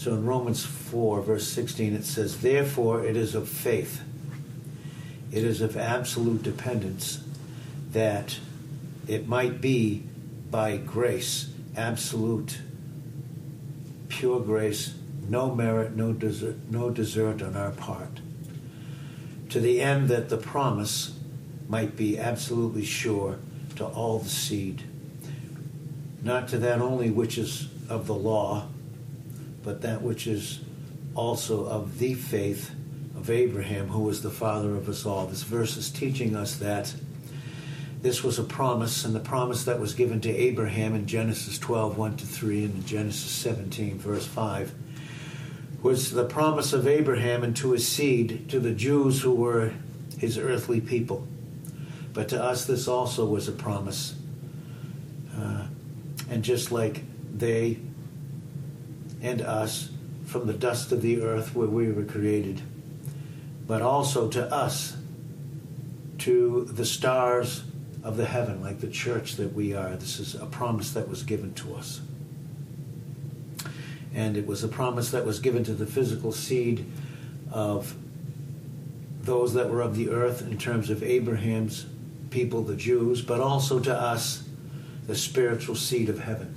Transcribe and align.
So 0.00 0.14
in 0.14 0.24
Romans 0.24 0.64
4, 0.64 1.20
verse 1.20 1.46
16, 1.48 1.94
it 1.94 2.06
says, 2.06 2.38
Therefore 2.38 3.04
it 3.04 3.18
is 3.18 3.34
of 3.34 3.46
faith, 3.46 4.00
it 5.30 5.44
is 5.44 5.60
of 5.60 5.76
absolute 5.76 6.42
dependence 6.42 7.22
that 7.90 8.38
it 9.06 9.28
might 9.28 9.60
be 9.60 10.04
by 10.50 10.78
grace, 10.78 11.50
absolute, 11.76 12.60
pure 14.08 14.40
grace, 14.40 14.94
no 15.28 15.54
merit, 15.54 15.94
no 15.94 16.14
desert, 16.14 16.56
no 16.70 16.88
desert 16.88 17.42
on 17.42 17.54
our 17.54 17.72
part, 17.72 18.20
to 19.50 19.60
the 19.60 19.82
end 19.82 20.08
that 20.08 20.30
the 20.30 20.38
promise 20.38 21.14
might 21.68 21.94
be 21.94 22.18
absolutely 22.18 22.86
sure 22.86 23.38
to 23.76 23.84
all 23.84 24.18
the 24.18 24.30
seed, 24.30 24.82
not 26.22 26.48
to 26.48 26.56
that 26.56 26.80
only 26.80 27.10
which 27.10 27.36
is 27.36 27.68
of 27.90 28.06
the 28.06 28.14
law, 28.14 28.66
but 29.62 29.82
that 29.82 30.02
which 30.02 30.26
is 30.26 30.60
also 31.14 31.66
of 31.66 31.98
the 31.98 32.14
faith 32.14 32.70
of 33.16 33.28
Abraham, 33.28 33.88
who 33.88 34.02
was 34.02 34.22
the 34.22 34.30
father 34.30 34.74
of 34.74 34.88
us 34.88 35.04
all. 35.04 35.26
This 35.26 35.42
verse 35.42 35.76
is 35.76 35.90
teaching 35.90 36.34
us 36.34 36.56
that 36.56 36.94
this 38.02 38.24
was 38.24 38.38
a 38.38 38.44
promise, 38.44 39.04
and 39.04 39.14
the 39.14 39.20
promise 39.20 39.64
that 39.64 39.78
was 39.78 39.92
given 39.92 40.22
to 40.22 40.30
Abraham 40.30 40.94
in 40.94 41.06
Genesis 41.06 41.58
12, 41.58 41.98
1 41.98 42.16
to 42.16 42.26
3, 42.26 42.64
and 42.64 42.74
in 42.76 42.86
Genesis 42.86 43.30
17, 43.30 43.98
verse 43.98 44.26
5, 44.26 44.72
was 45.82 46.12
the 46.12 46.24
promise 46.24 46.72
of 46.72 46.86
Abraham 46.86 47.42
and 47.42 47.54
to 47.56 47.72
his 47.72 47.86
seed, 47.86 48.48
to 48.48 48.58
the 48.58 48.72
Jews 48.72 49.20
who 49.20 49.34
were 49.34 49.74
his 50.18 50.38
earthly 50.38 50.80
people. 50.80 51.26
But 52.14 52.28
to 52.30 52.42
us, 52.42 52.64
this 52.64 52.88
also 52.88 53.26
was 53.26 53.48
a 53.48 53.52
promise. 53.52 54.14
Uh, 55.36 55.66
and 56.30 56.42
just 56.42 56.72
like 56.72 57.02
they 57.36 57.78
and 59.22 59.40
us 59.40 59.90
from 60.26 60.46
the 60.46 60.52
dust 60.52 60.92
of 60.92 61.02
the 61.02 61.22
earth 61.22 61.54
where 61.54 61.68
we 61.68 61.90
were 61.90 62.04
created, 62.04 62.62
but 63.66 63.82
also 63.82 64.28
to 64.28 64.52
us, 64.52 64.96
to 66.18 66.64
the 66.64 66.84
stars 66.84 67.64
of 68.02 68.16
the 68.16 68.26
heaven, 68.26 68.62
like 68.62 68.80
the 68.80 68.88
church 68.88 69.36
that 69.36 69.52
we 69.52 69.74
are. 69.74 69.96
This 69.96 70.18
is 70.18 70.34
a 70.34 70.46
promise 70.46 70.92
that 70.92 71.08
was 71.08 71.22
given 71.22 71.52
to 71.54 71.74
us. 71.74 72.00
And 74.14 74.36
it 74.36 74.46
was 74.46 74.64
a 74.64 74.68
promise 74.68 75.10
that 75.10 75.24
was 75.26 75.38
given 75.38 75.64
to 75.64 75.74
the 75.74 75.86
physical 75.86 76.32
seed 76.32 76.86
of 77.52 77.94
those 79.22 79.54
that 79.54 79.68
were 79.68 79.82
of 79.82 79.96
the 79.96 80.08
earth 80.08 80.42
in 80.42 80.56
terms 80.58 80.90
of 80.90 81.02
Abraham's 81.02 81.86
people, 82.30 82.62
the 82.62 82.76
Jews, 82.76 83.22
but 83.22 83.40
also 83.40 83.78
to 83.80 83.94
us, 83.94 84.44
the 85.06 85.14
spiritual 85.14 85.74
seed 85.74 86.08
of 86.08 86.20
heaven. 86.20 86.54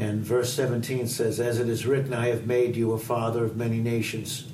And 0.00 0.24
verse 0.24 0.52
17 0.54 1.06
says, 1.08 1.38
As 1.40 1.58
it 1.58 1.68
is 1.68 1.86
written, 1.86 2.14
I 2.14 2.28
have 2.28 2.46
made 2.46 2.74
you 2.74 2.92
a 2.92 2.98
father 2.98 3.44
of 3.44 3.56
many 3.56 3.78
nations, 3.78 4.50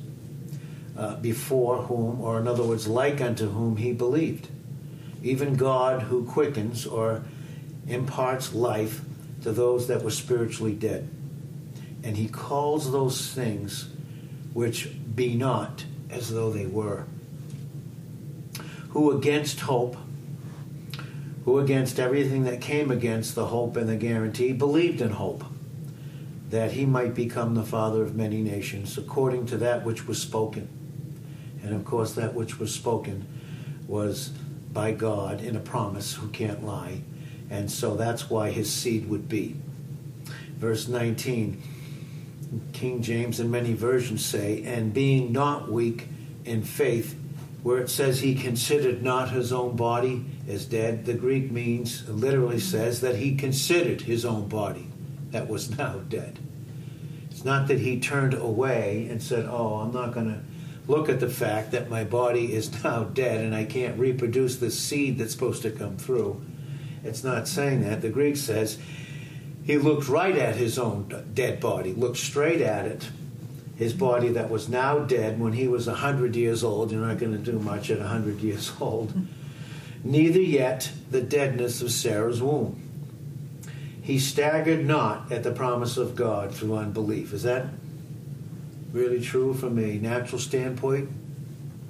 uh, 0.97 1.17
before 1.17 1.83
whom, 1.83 2.21
or 2.21 2.41
in 2.41 2.49
other 2.49 2.65
words, 2.65 2.89
like 2.89 3.21
unto 3.21 3.49
whom 3.51 3.77
he 3.77 3.93
believed 3.93 4.49
even 5.27 5.57
God 5.57 6.03
who 6.03 6.25
quickens 6.25 6.87
or 6.87 7.25
imparts 7.89 8.55
life 8.55 9.01
to 9.43 9.53
those 9.53 9.89
that 9.89 10.03
were 10.03 10.11
spiritually 10.11 10.73
dead. 10.73 11.09
And 12.05 12.17
he 12.17 12.29
calls 12.29 12.93
those 12.93 13.33
things 13.33 13.89
which 14.53 14.89
be 15.15 15.35
not 15.35 15.85
as 16.11 16.33
though 16.33 16.51
they 16.51 16.67
were. 16.67 17.07
Who 18.91 19.17
against 19.17 19.61
hope, 19.61 19.97
who 21.47 21.61
against 21.61 22.01
everything 22.01 22.43
that 22.43 22.61
came 22.61 22.91
against 22.91 23.37
the 23.37 23.47
hope 23.47 23.77
and 23.77 23.89
the 23.89 23.97
guarantee, 23.97 24.53
believed 24.53 25.01
in 25.01 25.11
hope 25.11 25.45
that 26.51 26.73
he 26.73 26.85
might 26.85 27.15
become 27.15 27.55
the 27.55 27.63
father 27.63 28.03
of 28.03 28.17
many 28.17 28.43
nations 28.43 28.99
according 28.99 29.47
to 29.47 29.57
that 29.57 29.85
which 29.85 30.09
was 30.09 30.21
spoken. 30.21 30.69
And 31.63 31.73
of 31.73 31.85
course, 31.85 32.15
that 32.15 32.35
which 32.35 32.59
was 32.59 32.75
spoken 32.75 33.27
was 33.87 34.31
by 34.73 34.91
God 34.91 35.41
in 35.41 35.55
a 35.55 35.61
promise 35.61 36.15
who 36.15 36.29
can't 36.31 36.67
lie. 36.67 37.03
And 37.49 37.71
so 37.71 37.95
that's 37.95 38.29
why 38.29 38.51
his 38.51 38.71
seed 38.71 39.09
would 39.09 39.29
be. 39.29 39.55
Verse 40.57 40.89
19, 40.89 41.63
King 42.73 43.03
James 43.03 43.39
and 43.39 43.53
many 43.53 43.73
versions 43.73 44.25
say, 44.25 44.65
and 44.65 44.93
being 44.93 45.31
not 45.31 45.71
weak 45.71 46.09
in 46.45 46.65
faith, 46.65 47.17
where 47.63 47.79
it 47.79 47.89
says 47.89 48.21
he 48.21 48.35
considered 48.35 49.01
not 49.01 49.31
his 49.31 49.53
own 49.53 49.77
body 49.77 50.25
as 50.49 50.65
dead, 50.67 51.05
the 51.05 51.15
Greek 51.15 51.51
means, 51.51 52.09
literally 52.09 52.61
says, 52.61 53.01
that 53.01 53.17
he 53.17 53.35
considered 53.35 54.03
his 54.03 54.25
own 54.25 54.49
body 54.49 54.89
that 55.31 55.49
was 55.49 55.71
now 55.79 55.99
dead. 56.09 56.39
It's 57.31 57.45
not 57.45 57.69
that 57.69 57.81
he 57.81 58.01
turned 58.01 58.35
away 58.35 59.09
and 59.11 59.23
said, 59.23 59.47
Oh, 59.47 59.75
I'm 59.77 59.93
not 59.93 60.15
going 60.15 60.29
to 60.29 60.41
look 60.87 61.09
at 61.09 61.21
the 61.21 61.29
fact 61.29 61.73
that 61.73 61.91
my 61.91 62.05
body 62.05 62.55
is 62.55 62.83
now 62.85 63.05
dead 63.05 63.45
and 63.45 63.55
I 63.55 63.65
can't 63.65 63.99
reproduce 63.99 64.57
the 64.57 64.71
seed 64.71 65.19
that's 65.19 65.33
supposed 65.33 65.63
to 65.63 65.71
come 65.71 65.97
through. 65.97 66.41
It's 67.05 67.23
not 67.23 67.47
saying 67.47 67.83
that. 67.83 68.03
The 68.03 68.09
Greek 68.09 68.37
says 68.37 68.79
he 69.65 69.79
looked 69.79 70.09
right 70.09 70.37
at 70.37 70.57
his 70.57 70.79
own 70.79 71.25
dead 71.35 71.61
body, 71.61 71.93
looked 71.93 72.19
straight 72.19 72.61
at 72.61 72.87
it, 72.87 73.09
his 73.77 73.93
body 73.93 74.31
that 74.31 74.49
was 74.49 74.69
now 74.69 75.01
dead 75.01 75.39
when 75.39 75.53
he 75.53 75.69
was 75.69 75.87
a 75.87 75.93
100 75.93 76.35
years 76.35 76.65
old. 76.65 76.91
You're 76.91 77.07
not 77.07 77.19
going 77.19 77.33
to 77.33 77.39
do 77.39 77.59
much 77.59 77.91
at 77.91 77.99
a 77.99 78.03
100 78.03 78.41
years 78.41 78.73
old. 78.81 79.13
Neither 80.05 80.41
yet 80.41 80.93
the 81.11 81.21
deadness 81.21 81.83
of 81.83 81.91
Sarah's 81.91 82.43
womb. 82.43 82.83
He 84.03 84.19
staggered 84.19 84.87
not 84.87 85.33
at 85.33 85.43
the 85.43 85.51
promise 85.51 85.97
of 85.97 86.15
God 86.15 86.55
through 86.55 86.77
unbelief. 86.77 87.33
Is 87.33 87.43
that 87.43 87.67
really 88.93 89.21
true 89.21 89.53
from 89.53 89.79
a 89.79 89.99
natural 89.99 90.39
standpoint? 90.39 91.11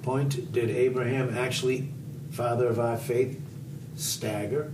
Point 0.01 0.51
did 0.51 0.69
Abraham 0.69 1.37
actually, 1.37 1.89
father 2.31 2.67
of 2.67 2.79
our 2.79 2.97
faith, 2.97 3.39
stagger? 3.95 4.73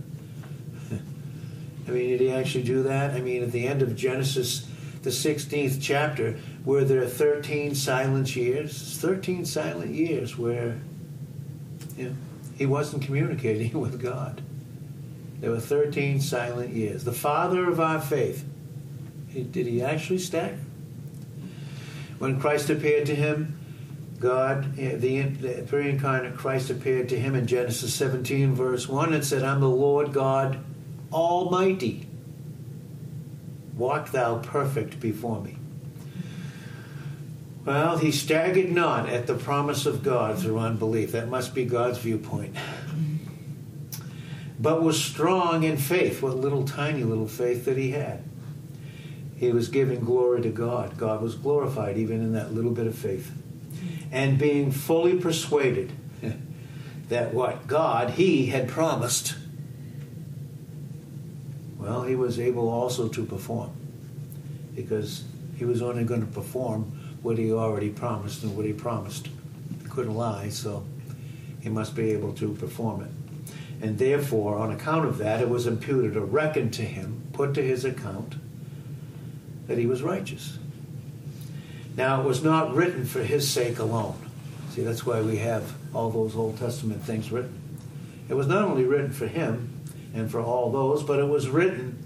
I 0.90 1.90
mean, 1.90 2.08
did 2.10 2.20
he 2.20 2.32
actually 2.32 2.64
do 2.64 2.82
that? 2.84 3.10
I 3.10 3.20
mean, 3.20 3.42
at 3.42 3.52
the 3.52 3.66
end 3.66 3.82
of 3.82 3.94
Genesis, 3.94 4.66
the 5.02 5.10
16th 5.10 5.78
chapter, 5.82 6.38
were 6.64 6.84
there 6.84 7.06
13 7.06 7.74
silent 7.74 8.34
years? 8.34 8.96
13 8.98 9.44
silent 9.44 9.90
years 9.90 10.38
where 10.38 10.78
you 11.98 12.08
know, 12.08 12.14
he 12.56 12.66
wasn't 12.66 13.02
communicating 13.02 13.78
with 13.80 14.00
God. 14.00 14.42
There 15.40 15.50
were 15.50 15.60
13 15.60 16.20
silent 16.20 16.72
years. 16.72 17.04
The 17.04 17.12
father 17.12 17.68
of 17.68 17.80
our 17.80 18.00
faith, 18.00 18.44
did 19.32 19.66
he 19.66 19.82
actually 19.82 20.18
stagger? 20.18 20.58
When 22.18 22.40
Christ 22.40 22.70
appeared 22.70 23.06
to 23.06 23.14
him, 23.14 23.58
God, 24.20 24.78
eh, 24.78 24.96
the, 24.96 25.22
the 25.22 25.62
pre 25.66 25.90
incarnate 25.90 26.36
Christ 26.36 26.70
appeared 26.70 27.08
to 27.10 27.18
him 27.18 27.34
in 27.34 27.46
Genesis 27.46 27.92
17, 27.94 28.54
verse 28.54 28.88
1, 28.88 29.12
and 29.12 29.24
said, 29.24 29.42
I'm 29.42 29.60
the 29.60 29.68
Lord 29.68 30.12
God 30.12 30.58
Almighty. 31.12 32.08
Walk 33.76 34.12
thou 34.12 34.38
perfect 34.38 35.00
before 35.00 35.42
me. 35.42 35.58
Well, 37.64 37.98
he 37.98 38.12
staggered 38.12 38.70
not 38.70 39.08
at 39.08 39.26
the 39.26 39.34
promise 39.34 39.86
of 39.86 40.02
God 40.02 40.38
through 40.38 40.58
unbelief. 40.58 41.12
That 41.12 41.28
must 41.28 41.54
be 41.54 41.64
God's 41.64 41.98
viewpoint. 41.98 42.56
But 44.58 44.82
was 44.82 45.02
strong 45.02 45.62
in 45.62 45.76
faith, 45.76 46.22
what 46.22 46.36
little 46.36 46.64
tiny 46.64 47.04
little 47.04 47.28
faith 47.28 47.64
that 47.64 47.76
he 47.76 47.92
had 47.92 48.22
he 49.36 49.52
was 49.52 49.68
giving 49.68 50.00
glory 50.00 50.42
to 50.42 50.48
God. 50.48 50.96
God 50.96 51.20
was 51.20 51.34
glorified 51.34 51.98
even 51.98 52.20
in 52.20 52.32
that 52.32 52.52
little 52.52 52.70
bit 52.70 52.86
of 52.86 52.94
faith. 52.94 53.32
And 54.10 54.38
being 54.38 54.70
fully 54.70 55.18
persuaded 55.18 55.92
that 57.08 57.34
what 57.34 57.66
God, 57.66 58.10
he 58.10 58.46
had 58.46 58.68
promised, 58.68 59.34
well, 61.78 62.04
he 62.04 62.14
was 62.14 62.38
able 62.38 62.68
also 62.68 63.08
to 63.08 63.24
perform. 63.24 63.72
Because 64.74 65.24
he 65.56 65.64
was 65.64 65.82
only 65.82 66.04
going 66.04 66.20
to 66.20 66.32
perform 66.32 67.00
what 67.24 67.38
he 67.38 67.50
already 67.50 67.88
promised 67.88 68.42
and 68.42 68.54
what 68.54 68.66
he 68.66 68.72
promised. 68.72 69.28
He 69.82 69.88
couldn't 69.88 70.14
lie, 70.14 70.50
so 70.50 70.84
he 71.62 71.70
must 71.70 71.96
be 71.96 72.10
able 72.10 72.34
to 72.34 72.52
perform 72.52 73.00
it. 73.00 73.10
And 73.82 73.98
therefore, 73.98 74.58
on 74.58 74.70
account 74.70 75.06
of 75.06 75.16
that, 75.18 75.40
it 75.40 75.48
was 75.48 75.66
imputed 75.66 76.18
or 76.18 76.24
reckoned 76.26 76.74
to 76.74 76.82
him, 76.82 77.22
put 77.32 77.54
to 77.54 77.62
his 77.62 77.86
account 77.86 78.34
that 79.66 79.78
he 79.78 79.86
was 79.86 80.02
righteous. 80.02 80.58
Now, 81.96 82.20
it 82.20 82.26
was 82.26 82.42
not 82.44 82.74
written 82.74 83.06
for 83.06 83.22
his 83.22 83.50
sake 83.50 83.78
alone. 83.78 84.16
See, 84.70 84.82
that's 84.82 85.06
why 85.06 85.22
we 85.22 85.38
have 85.38 85.74
all 85.94 86.10
those 86.10 86.36
Old 86.36 86.58
Testament 86.58 87.02
things 87.02 87.32
written. 87.32 87.58
It 88.28 88.34
was 88.34 88.46
not 88.46 88.64
only 88.64 88.84
written 88.84 89.12
for 89.12 89.28
him 89.28 89.80
and 90.12 90.30
for 90.30 90.40
all 90.40 90.70
those, 90.70 91.02
but 91.02 91.18
it 91.18 91.28
was 91.28 91.48
written 91.48 92.04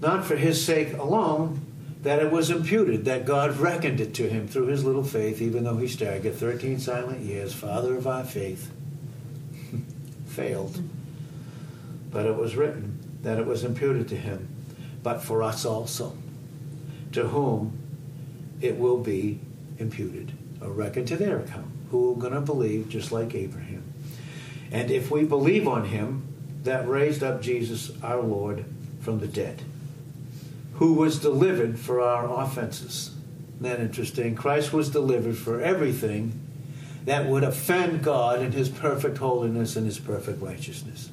not 0.00 0.24
for 0.24 0.34
his 0.34 0.64
sake 0.64 0.94
alone, 0.94 1.60
that 2.02 2.22
it 2.22 2.30
was 2.30 2.50
imputed, 2.50 3.04
that 3.04 3.26
God 3.26 3.58
reckoned 3.58 4.00
it 4.00 4.14
to 4.14 4.28
him 4.28 4.48
through 4.48 4.66
his 4.66 4.84
little 4.84 5.04
faith, 5.04 5.42
even 5.42 5.64
though 5.64 5.76
he 5.76 5.86
staggered 5.88 6.34
13 6.34 6.78
silent 6.78 7.20
years, 7.20 7.52
father 7.52 7.96
of 7.96 8.06
our 8.06 8.24
faith, 8.24 8.70
failed. 10.26 10.82
But 12.10 12.26
it 12.26 12.36
was 12.36 12.56
written 12.56 12.98
that 13.22 13.38
it 13.38 13.46
was 13.46 13.64
imputed 13.64 14.08
to 14.08 14.16
him, 14.16 14.48
but 15.02 15.22
for 15.22 15.42
us 15.42 15.64
also 15.64 16.16
to 17.12 17.28
whom 17.28 17.78
it 18.60 18.78
will 18.78 18.98
be 18.98 19.40
imputed 19.78 20.32
or 20.60 20.70
reckoned 20.70 21.08
to 21.08 21.16
their 21.16 21.38
account, 21.38 21.70
who 21.90 22.12
are 22.12 22.16
going 22.16 22.32
to 22.32 22.40
believe 22.40 22.88
just 22.88 23.12
like 23.12 23.34
Abraham. 23.34 23.82
And 24.70 24.90
if 24.90 25.10
we 25.10 25.24
believe 25.24 25.66
on 25.66 25.86
him 25.86 26.26
that 26.62 26.88
raised 26.88 27.22
up 27.22 27.42
Jesus 27.42 27.90
our 28.02 28.22
Lord 28.22 28.64
from 29.00 29.18
the 29.18 29.26
dead, 29.26 29.62
who 30.80 30.94
was 30.94 31.18
delivered 31.18 31.78
for 31.78 32.00
our 32.00 32.42
offenses. 32.42 33.10
Isn't 33.56 33.62
that 33.64 33.80
interesting? 33.80 34.34
Christ 34.34 34.72
was 34.72 34.88
delivered 34.88 35.36
for 35.36 35.60
everything 35.60 36.40
that 37.04 37.26
would 37.26 37.44
offend 37.44 38.02
God 38.02 38.40
in 38.40 38.52
his 38.52 38.70
perfect 38.70 39.18
holiness 39.18 39.76
and 39.76 39.84
his 39.84 39.98
perfect 39.98 40.40
righteousness. 40.40 41.10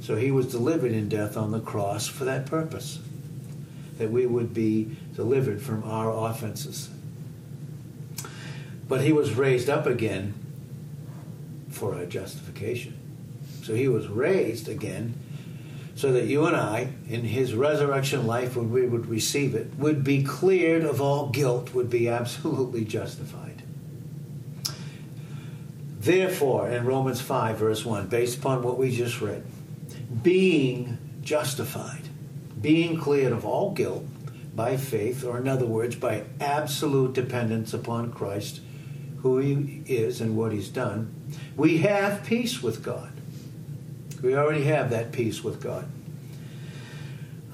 So 0.00 0.14
he 0.14 0.30
was 0.30 0.46
delivered 0.46 0.92
in 0.92 1.08
death 1.08 1.36
on 1.36 1.50
the 1.50 1.58
cross 1.58 2.06
for 2.06 2.26
that 2.26 2.46
purpose, 2.46 3.00
that 3.98 4.12
we 4.12 4.24
would 4.24 4.54
be 4.54 4.96
delivered 5.16 5.60
from 5.60 5.82
our 5.82 6.30
offenses. 6.30 6.88
But 8.86 9.00
he 9.00 9.12
was 9.12 9.34
raised 9.34 9.68
up 9.68 9.84
again 9.84 10.32
for 11.70 11.96
our 11.96 12.06
justification. 12.06 12.96
So 13.64 13.74
he 13.74 13.88
was 13.88 14.06
raised 14.06 14.68
again 14.68 15.14
so 15.98 16.12
that 16.12 16.26
you 16.26 16.46
and 16.46 16.54
I, 16.54 16.90
in 17.08 17.24
his 17.24 17.54
resurrection 17.54 18.24
life, 18.24 18.54
when 18.54 18.70
we 18.70 18.86
would 18.86 19.06
receive 19.06 19.56
it, 19.56 19.74
would 19.78 20.04
be 20.04 20.22
cleared 20.22 20.84
of 20.84 21.00
all 21.00 21.28
guilt, 21.30 21.74
would 21.74 21.90
be 21.90 22.08
absolutely 22.08 22.84
justified. 22.84 23.64
Therefore, 25.98 26.68
in 26.68 26.86
Romans 26.86 27.20
5, 27.20 27.58
verse 27.58 27.84
1, 27.84 28.06
based 28.06 28.38
upon 28.38 28.62
what 28.62 28.78
we 28.78 28.94
just 28.94 29.20
read, 29.20 29.44
being 30.22 30.98
justified, 31.20 32.08
being 32.60 33.00
cleared 33.00 33.32
of 33.32 33.44
all 33.44 33.72
guilt 33.72 34.04
by 34.54 34.76
faith, 34.76 35.24
or 35.24 35.38
in 35.38 35.48
other 35.48 35.66
words, 35.66 35.96
by 35.96 36.22
absolute 36.40 37.12
dependence 37.12 37.74
upon 37.74 38.12
Christ, 38.12 38.60
who 39.22 39.38
he 39.38 39.82
is 39.86 40.20
and 40.20 40.36
what 40.36 40.52
he's 40.52 40.68
done, 40.68 41.12
we 41.56 41.78
have 41.78 42.24
peace 42.24 42.62
with 42.62 42.84
God 42.84 43.17
we 44.22 44.36
already 44.36 44.64
have 44.64 44.90
that 44.90 45.12
peace 45.12 45.42
with 45.42 45.62
God. 45.62 45.88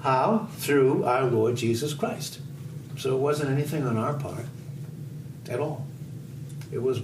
How? 0.01 0.49
Through 0.59 1.05
our 1.05 1.25
Lord 1.25 1.57
Jesus 1.57 1.95
Christ. 1.95 2.39
So 2.99 3.17
it 3.17 3.21
wasn't 3.21 3.51
anything 3.51 3.87
on 3.87 3.97
our 3.97 4.15
part 4.15 4.47
at 5.49 5.61
all. 5.61 5.87
It 6.73 6.83
was 6.83 7.01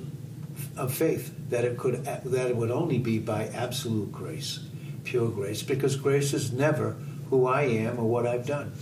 of 0.76 0.92
faith 0.92 1.34
that 1.50 1.64
it 1.64 1.76
could 1.76 2.04
that 2.04 2.48
it 2.48 2.56
would 2.56 2.70
only 2.70 2.98
be 2.98 3.18
by 3.18 3.46
absolute 3.48 4.12
grace, 4.12 4.60
pure 5.04 5.28
grace, 5.28 5.62
because 5.62 5.96
grace 5.96 6.32
is 6.32 6.52
never 6.52 6.96
who 7.28 7.46
I 7.46 7.62
am 7.62 7.98
or 7.98 8.04
what 8.04 8.26
I've 8.26 8.46
done. 8.46 8.72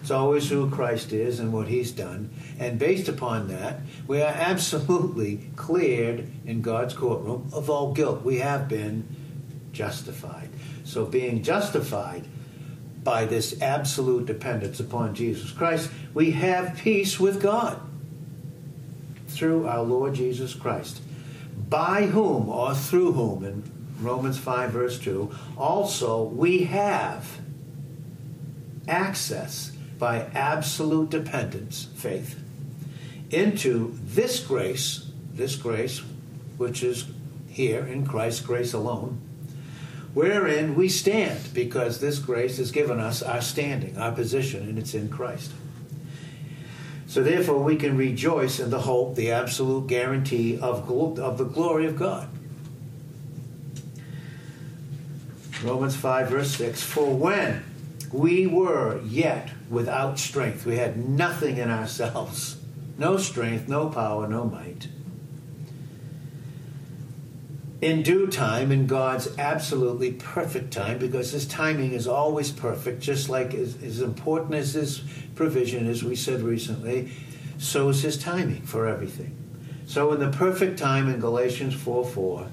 It's 0.00 0.10
always 0.10 0.50
who 0.50 0.68
Christ 0.68 1.12
is 1.12 1.40
and 1.40 1.52
what 1.52 1.68
He's 1.68 1.90
done. 1.90 2.30
And 2.58 2.78
based 2.78 3.08
upon 3.08 3.48
that, 3.48 3.80
we 4.06 4.20
are 4.20 4.32
absolutely 4.32 5.48
cleared 5.56 6.30
in 6.44 6.60
God's 6.60 6.94
courtroom 6.94 7.48
of 7.52 7.70
all 7.70 7.94
guilt. 7.94 8.22
We 8.22 8.38
have 8.38 8.68
been 8.68 9.08
justified. 9.74 10.48
So, 10.84 11.04
being 11.04 11.42
justified 11.42 12.24
by 13.02 13.26
this 13.26 13.60
absolute 13.60 14.24
dependence 14.24 14.80
upon 14.80 15.14
Jesus 15.14 15.50
Christ, 15.50 15.90
we 16.14 16.30
have 16.30 16.78
peace 16.78 17.20
with 17.20 17.42
God 17.42 17.78
through 19.28 19.66
our 19.66 19.82
Lord 19.82 20.14
Jesus 20.14 20.54
Christ, 20.54 21.02
by 21.68 22.06
whom 22.06 22.48
or 22.48 22.74
through 22.74 23.12
whom, 23.12 23.44
in 23.44 23.62
Romans 24.00 24.38
5, 24.38 24.70
verse 24.70 24.98
2, 24.98 25.30
also 25.58 26.22
we 26.22 26.64
have 26.64 27.40
access 28.88 29.72
by 29.98 30.20
absolute 30.34 31.10
dependence, 31.10 31.88
faith, 31.94 32.40
into 33.30 33.96
this 34.04 34.40
grace, 34.40 35.10
this 35.32 35.56
grace, 35.56 36.02
which 36.56 36.82
is 36.82 37.06
here 37.48 37.84
in 37.86 38.06
Christ's 38.06 38.40
grace 38.40 38.72
alone, 38.72 39.20
wherein 40.14 40.76
we 40.76 40.88
stand, 40.88 41.52
because 41.52 42.00
this 42.00 42.18
grace 42.18 42.58
has 42.58 42.70
given 42.70 43.00
us 43.00 43.22
our 43.22 43.42
standing, 43.42 43.98
our 43.98 44.12
position, 44.12 44.68
and 44.68 44.78
it's 44.78 44.94
in 44.94 45.08
Christ. 45.08 45.52
So 47.06 47.22
therefore, 47.22 47.58
we 47.58 47.76
can 47.76 47.96
rejoice 47.96 48.58
in 48.58 48.70
the 48.70 48.80
hope, 48.80 49.16
the 49.16 49.30
absolute 49.30 49.88
guarantee 49.88 50.58
of, 50.58 50.90
of 50.90 51.38
the 51.38 51.44
glory 51.44 51.86
of 51.86 51.96
God. 51.96 52.28
Romans 55.62 55.96
5, 55.96 56.28
verse 56.28 56.56
6 56.56 56.82
For 56.82 57.14
when 57.14 57.64
we 58.12 58.46
were 58.46 59.00
yet 59.02 59.50
without 59.68 60.18
strength, 60.18 60.66
we 60.66 60.76
had 60.76 61.08
nothing 61.08 61.56
in 61.56 61.70
ourselves, 61.70 62.56
no 62.98 63.16
strength, 63.16 63.68
no 63.68 63.88
power, 63.88 64.28
no 64.28 64.44
might 64.44 64.88
in 67.84 68.02
due 68.02 68.26
time, 68.26 68.72
in 68.72 68.86
God's 68.86 69.28
absolutely 69.38 70.12
perfect 70.12 70.72
time, 70.72 70.96
because 70.98 71.32
His 71.32 71.46
timing 71.46 71.92
is 71.92 72.08
always 72.08 72.50
perfect, 72.50 73.02
just 73.02 73.28
like 73.28 73.52
as, 73.52 73.80
as 73.82 74.00
important 74.00 74.54
as 74.54 74.72
His 74.72 75.02
provision, 75.34 75.86
as 75.86 76.02
we 76.02 76.16
said 76.16 76.40
recently, 76.40 77.12
so 77.58 77.90
is 77.90 78.00
His 78.00 78.16
timing 78.16 78.62
for 78.62 78.86
everything. 78.86 79.36
So, 79.86 80.14
in 80.14 80.20
the 80.20 80.30
perfect 80.30 80.78
time 80.78 81.10
in 81.10 81.20
Galatians 81.20 81.74
4 81.74 82.06
4, 82.06 82.46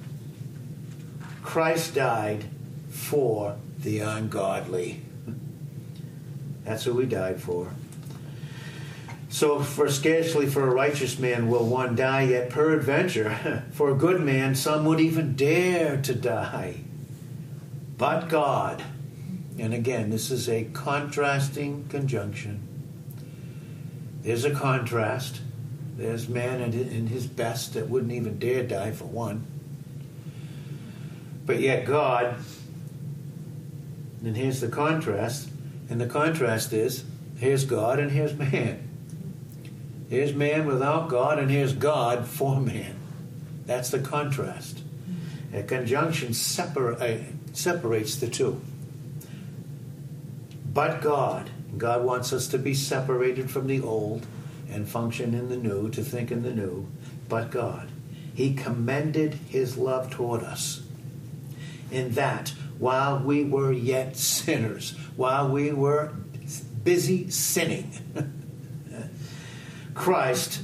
Christ 1.44 1.96
died 1.96 2.44
for 2.90 3.56
the 3.80 4.00
ungodly. 4.00 5.02
That's 6.66 6.84
who 6.84 7.00
He 7.00 7.06
died 7.06 7.42
for. 7.42 7.72
So, 9.32 9.62
for 9.62 9.90
scarcely 9.90 10.46
for 10.46 10.68
a 10.68 10.70
righteous 10.70 11.18
man 11.18 11.50
will 11.50 11.66
one 11.66 11.96
die, 11.96 12.24
yet 12.24 12.50
peradventure, 12.50 13.64
for 13.72 13.90
a 13.90 13.96
good 13.96 14.20
man, 14.20 14.56
some 14.56 14.84
would 14.84 15.00
even 15.00 15.38
dare 15.38 16.02
to 16.02 16.14
die. 16.14 16.82
But 17.98 18.28
God, 18.28 18.84
and 19.58 19.74
again, 19.74 20.10
this 20.10 20.32
is 20.32 20.50
a 20.50 20.66
contrasting 20.66 21.88
conjunction. 21.88 22.68
There's 24.22 24.44
a 24.44 24.52
contrast. 24.54 25.40
There's 25.96 26.28
man 26.28 26.60
in 26.62 27.08
his 27.08 27.26
best 27.26 27.74
that 27.76 27.88
wouldn't 27.88 28.12
even 28.12 28.38
dare 28.38 28.64
die 28.64 28.92
for 28.92 29.06
one. 29.06 29.48
But 31.46 31.62
yet, 31.62 31.86
God, 31.86 32.36
and 34.26 34.36
here's 34.36 34.60
the 34.60 34.68
contrast, 34.68 35.48
and 35.90 36.02
the 36.02 36.08
contrast 36.08 36.74
is 36.74 37.06
here's 37.38 37.64
God 37.64 37.98
and 37.98 38.12
here's 38.12 38.34
man. 38.34 38.90
Here's 40.12 40.34
man 40.34 40.66
without 40.66 41.08
God, 41.08 41.40
and 41.40 41.50
here's 41.50 41.72
God 41.72 42.28
for 42.28 42.60
man. 42.60 42.98
That's 43.66 43.92
the 43.92 44.00
contrast. 44.00 44.84
A 45.54 45.64
conjunction 45.64 46.32
separa- 46.32 47.00
uh, 47.00 47.24
separates 47.54 48.18
the 48.18 48.28
two. 48.28 48.60
But 50.74 51.02
God, 51.02 51.50
God 51.78 52.04
wants 52.04 52.34
us 52.34 52.50
to 52.50 52.58
be 52.58 52.74
separated 52.74 53.50
from 53.50 53.68
the 53.68 53.80
old 53.80 54.28
and 54.70 54.86
function 54.86 55.34
in 55.34 55.48
the 55.48 55.56
new, 55.56 55.90
to 55.92 56.04
think 56.04 56.30
in 56.30 56.44
the 56.44 56.54
new. 56.54 56.88
But 57.30 57.50
God, 57.50 57.88
He 58.36 58.54
commended 58.54 59.36
His 59.48 59.78
love 59.78 60.10
toward 60.12 60.44
us 60.44 60.82
in 61.90 62.16
that 62.16 62.50
while 62.78 63.18
we 63.18 63.46
were 63.46 63.72
yet 63.72 64.18
sinners, 64.18 64.92
while 65.16 65.48
we 65.48 65.72
were 65.72 66.12
busy 66.84 67.30
sinning, 67.30 67.94
Christ 70.02 70.64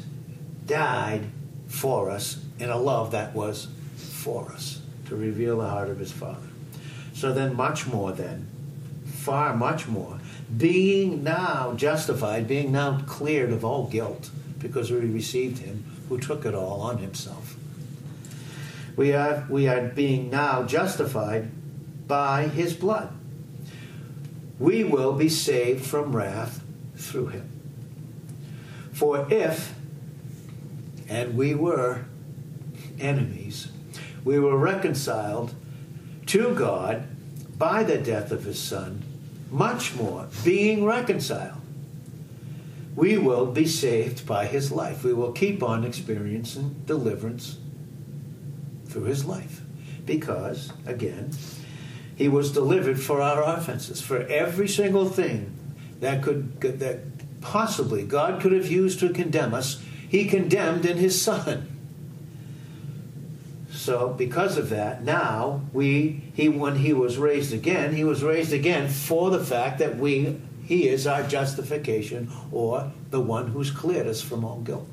died 0.65 1.21
for 1.67 2.09
us 2.09 2.43
in 2.57 2.71
a 2.71 2.75
love 2.75 3.11
that 3.11 3.35
was 3.35 3.67
for 3.95 4.51
us 4.51 4.81
to 5.05 5.15
reveal 5.15 5.59
the 5.59 5.67
heart 5.67 5.91
of 5.91 5.99
his 5.99 6.11
Father. 6.11 6.47
So 7.13 7.31
then, 7.31 7.55
much 7.55 7.85
more, 7.85 8.11
then, 8.11 8.47
far 9.05 9.55
much 9.55 9.87
more, 9.87 10.17
being 10.57 11.23
now 11.23 11.75
justified, 11.75 12.47
being 12.47 12.71
now 12.71 13.01
cleared 13.05 13.51
of 13.51 13.63
all 13.63 13.85
guilt, 13.85 14.31
because 14.57 14.89
we 14.89 15.01
received 15.01 15.59
him 15.59 15.85
who 16.09 16.17
took 16.17 16.43
it 16.43 16.55
all 16.55 16.81
on 16.81 16.97
himself. 16.97 17.57
We 18.95 19.13
are, 19.13 19.45
we 19.51 19.67
are 19.67 19.87
being 19.87 20.31
now 20.31 20.63
justified 20.63 21.51
by 22.07 22.47
his 22.47 22.73
blood. 22.73 23.15
We 24.57 24.83
will 24.83 25.13
be 25.13 25.29
saved 25.29 25.85
from 25.85 26.15
wrath 26.15 26.63
through 26.95 27.27
him. 27.27 27.56
For 28.97 29.31
if, 29.31 29.75
and 31.07 31.37
we 31.37 31.53
were 31.53 32.05
enemies, 32.99 33.67
we 34.25 34.39
were 34.39 34.57
reconciled 34.57 35.53
to 36.25 36.55
God 36.55 37.03
by 37.59 37.83
the 37.83 37.99
death 37.99 38.31
of 38.31 38.45
his 38.45 38.59
Son, 38.59 39.03
much 39.51 39.93
more, 39.93 40.27
being 40.43 40.83
reconciled, 40.83 41.61
we 42.95 43.19
will 43.19 43.45
be 43.45 43.67
saved 43.67 44.25
by 44.25 44.47
his 44.47 44.71
life. 44.71 45.03
We 45.03 45.13
will 45.13 45.31
keep 45.31 45.61
on 45.61 45.83
experiencing 45.83 46.81
deliverance 46.87 47.59
through 48.87 49.03
his 49.03 49.25
life. 49.25 49.61
Because, 50.07 50.73
again, 50.87 51.33
he 52.15 52.27
was 52.27 52.51
delivered 52.51 52.99
for 52.99 53.21
our 53.21 53.43
offenses, 53.43 54.01
for 54.01 54.23
every 54.23 54.67
single 54.67 55.07
thing 55.07 55.53
that 55.99 56.23
could 56.23 56.59
that 56.61 57.16
possibly 57.41 58.03
God 58.03 58.41
could 58.41 58.51
have 58.51 58.71
used 58.71 58.99
to 58.99 59.09
condemn 59.09 59.53
us, 59.53 59.81
he 60.09 60.25
condemned 60.25 60.85
in 60.85 60.97
his 60.97 61.21
Son. 61.21 61.67
So, 63.69 64.09
because 64.09 64.57
of 64.57 64.69
that, 64.69 65.03
now 65.03 65.61
we 65.71 66.23
he 66.33 66.49
when 66.49 66.77
he 66.77 66.93
was 66.93 67.17
raised 67.17 67.53
again, 67.53 67.95
he 67.95 68.03
was 68.03 68.23
raised 68.23 68.51
again 68.51 68.89
for 68.89 69.29
the 69.29 69.43
fact 69.43 69.79
that 69.79 69.97
we 69.97 70.41
he 70.65 70.89
is 70.89 71.07
our 71.07 71.23
justification 71.23 72.29
or 72.51 72.91
the 73.11 73.21
one 73.21 73.47
who's 73.47 73.71
cleared 73.71 74.07
us 74.07 74.21
from 74.21 74.43
all 74.43 74.59
guilt. 74.59 74.87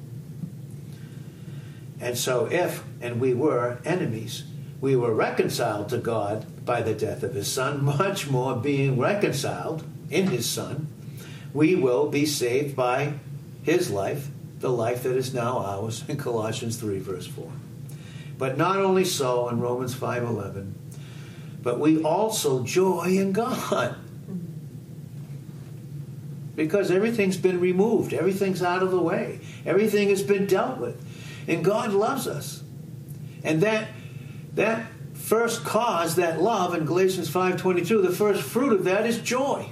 And 2.00 2.16
so, 2.16 2.46
if 2.46 2.84
and 3.00 3.20
we 3.20 3.34
were 3.34 3.78
enemies, 3.84 4.44
we 4.80 4.94
were 4.94 5.14
reconciled 5.14 5.88
to 5.88 5.98
God 5.98 6.64
by 6.64 6.82
the 6.82 6.94
death 6.94 7.22
of 7.22 7.34
his 7.34 7.50
son, 7.50 7.84
much 7.84 8.28
more 8.28 8.54
being 8.54 8.98
reconciled 8.98 9.82
in 10.10 10.28
his 10.28 10.48
son, 10.48 10.88
we 11.54 11.76
will 11.76 12.10
be 12.10 12.26
saved 12.26 12.76
by 12.76 13.14
his 13.62 13.90
life, 13.90 14.28
the 14.58 14.70
life 14.70 15.04
that 15.04 15.16
is 15.16 15.32
now 15.32 15.58
ours 15.58 16.04
in 16.08 16.18
Colossians 16.18 16.76
3 16.76 16.98
verse 16.98 17.26
4. 17.26 17.50
But 18.36 18.58
not 18.58 18.78
only 18.78 19.04
so 19.04 19.48
in 19.48 19.60
Romans 19.60 19.94
5:11, 19.94 20.74
but 21.62 21.78
we 21.78 22.02
also 22.02 22.64
joy 22.64 23.16
in 23.18 23.32
God. 23.32 23.96
Because 26.56 26.90
everything's 26.90 27.36
been 27.36 27.58
removed, 27.58 28.12
everything's 28.12 28.62
out 28.62 28.82
of 28.82 28.90
the 28.90 29.00
way, 29.00 29.40
everything 29.64 30.08
has 30.10 30.22
been 30.22 30.46
dealt 30.46 30.78
with. 30.78 31.02
And 31.48 31.64
God 31.64 31.92
loves 31.92 32.26
us. 32.26 32.62
And 33.42 33.60
that 33.62 33.88
that 34.54 34.86
first 35.14 35.64
cause, 35.64 36.16
that 36.16 36.40
love 36.40 36.74
in 36.74 36.84
Galatians 36.84 37.28
5:22, 37.28 38.02
the 38.02 38.10
first 38.10 38.42
fruit 38.42 38.72
of 38.72 38.84
that 38.84 39.06
is 39.06 39.18
joy. 39.18 39.66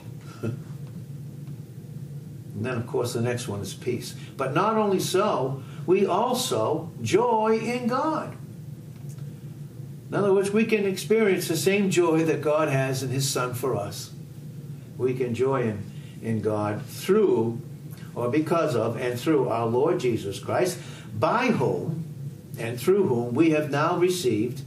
And 2.55 2.65
then 2.65 2.77
of 2.77 2.87
course 2.87 3.13
the 3.13 3.21
next 3.21 3.49
one 3.49 3.61
is 3.61 3.75
peace. 3.75 4.15
But 4.37 4.55
not 4.55 4.77
only 4.77 5.01
so, 5.01 5.63
we 5.87 6.07
also 6.07 6.91
joy 7.03 7.59
in 7.59 7.87
God. 7.87 8.37
In 10.09 10.15
other 10.15 10.35
words, 10.35 10.51
we 10.51 10.67
can 10.67 10.85
experience 10.85 11.49
the 11.49 11.57
same 11.57 11.91
joy 11.91 12.25
that 12.25 12.43
God 12.43 12.69
has 12.69 13.03
in 13.03 13.09
His 13.09 13.29
Son 13.29 13.55
for 13.55 13.75
us. 13.75 14.11
We 14.99 15.15
can 15.15 15.35
joy 15.35 15.63
in, 15.63 15.91
in 16.21 16.43
God 16.43 16.83
through, 16.83 17.61
or 18.15 18.29
because 18.29 18.77
of, 18.77 18.97
and 18.97 19.19
through 19.19 19.49
our 19.49 19.67
Lord 19.67 20.01
Jesus 20.01 20.39
Christ, 20.39 20.79
by 21.19 21.47
whom 21.47 22.05
and 22.59 22.79
through 22.79 23.07
whom 23.07 23.35
we 23.35 23.51
have 23.51 23.71
now 23.71 23.97
received 23.97 24.63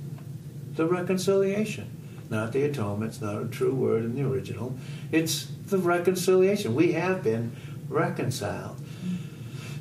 the 0.76 0.88
reconciliation. 0.88 1.92
Not 2.30 2.52
the 2.52 2.64
atonement, 2.64 3.12
it's 3.12 3.22
not 3.22 3.40
a 3.40 3.46
true 3.46 3.74
word 3.74 4.04
in 4.04 4.16
the 4.16 4.28
original. 4.28 4.76
It's 5.12 5.46
the 5.68 5.78
reconciliation. 5.78 6.74
We 6.74 6.94
have 6.94 7.24
been 7.24 7.56
reconciled. 7.88 8.78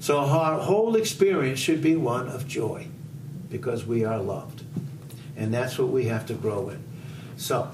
So 0.01 0.19
our 0.19 0.61
whole 0.61 0.97
experience 0.97 1.59
should 1.59 1.83
be 1.83 1.97
one 1.97 2.29
of 2.29 2.47
joy 2.47 2.89
because 3.49 3.87
we 3.87 4.05
are 4.05 4.19
loved. 4.19 4.63
And 5.37 5.53
that's 5.53 5.79
what 5.79 5.89
we 5.89 6.07
have 6.07 6.27
to 6.27 6.35
grow 6.35 6.69
in. 6.69 6.83
So, 7.37 7.71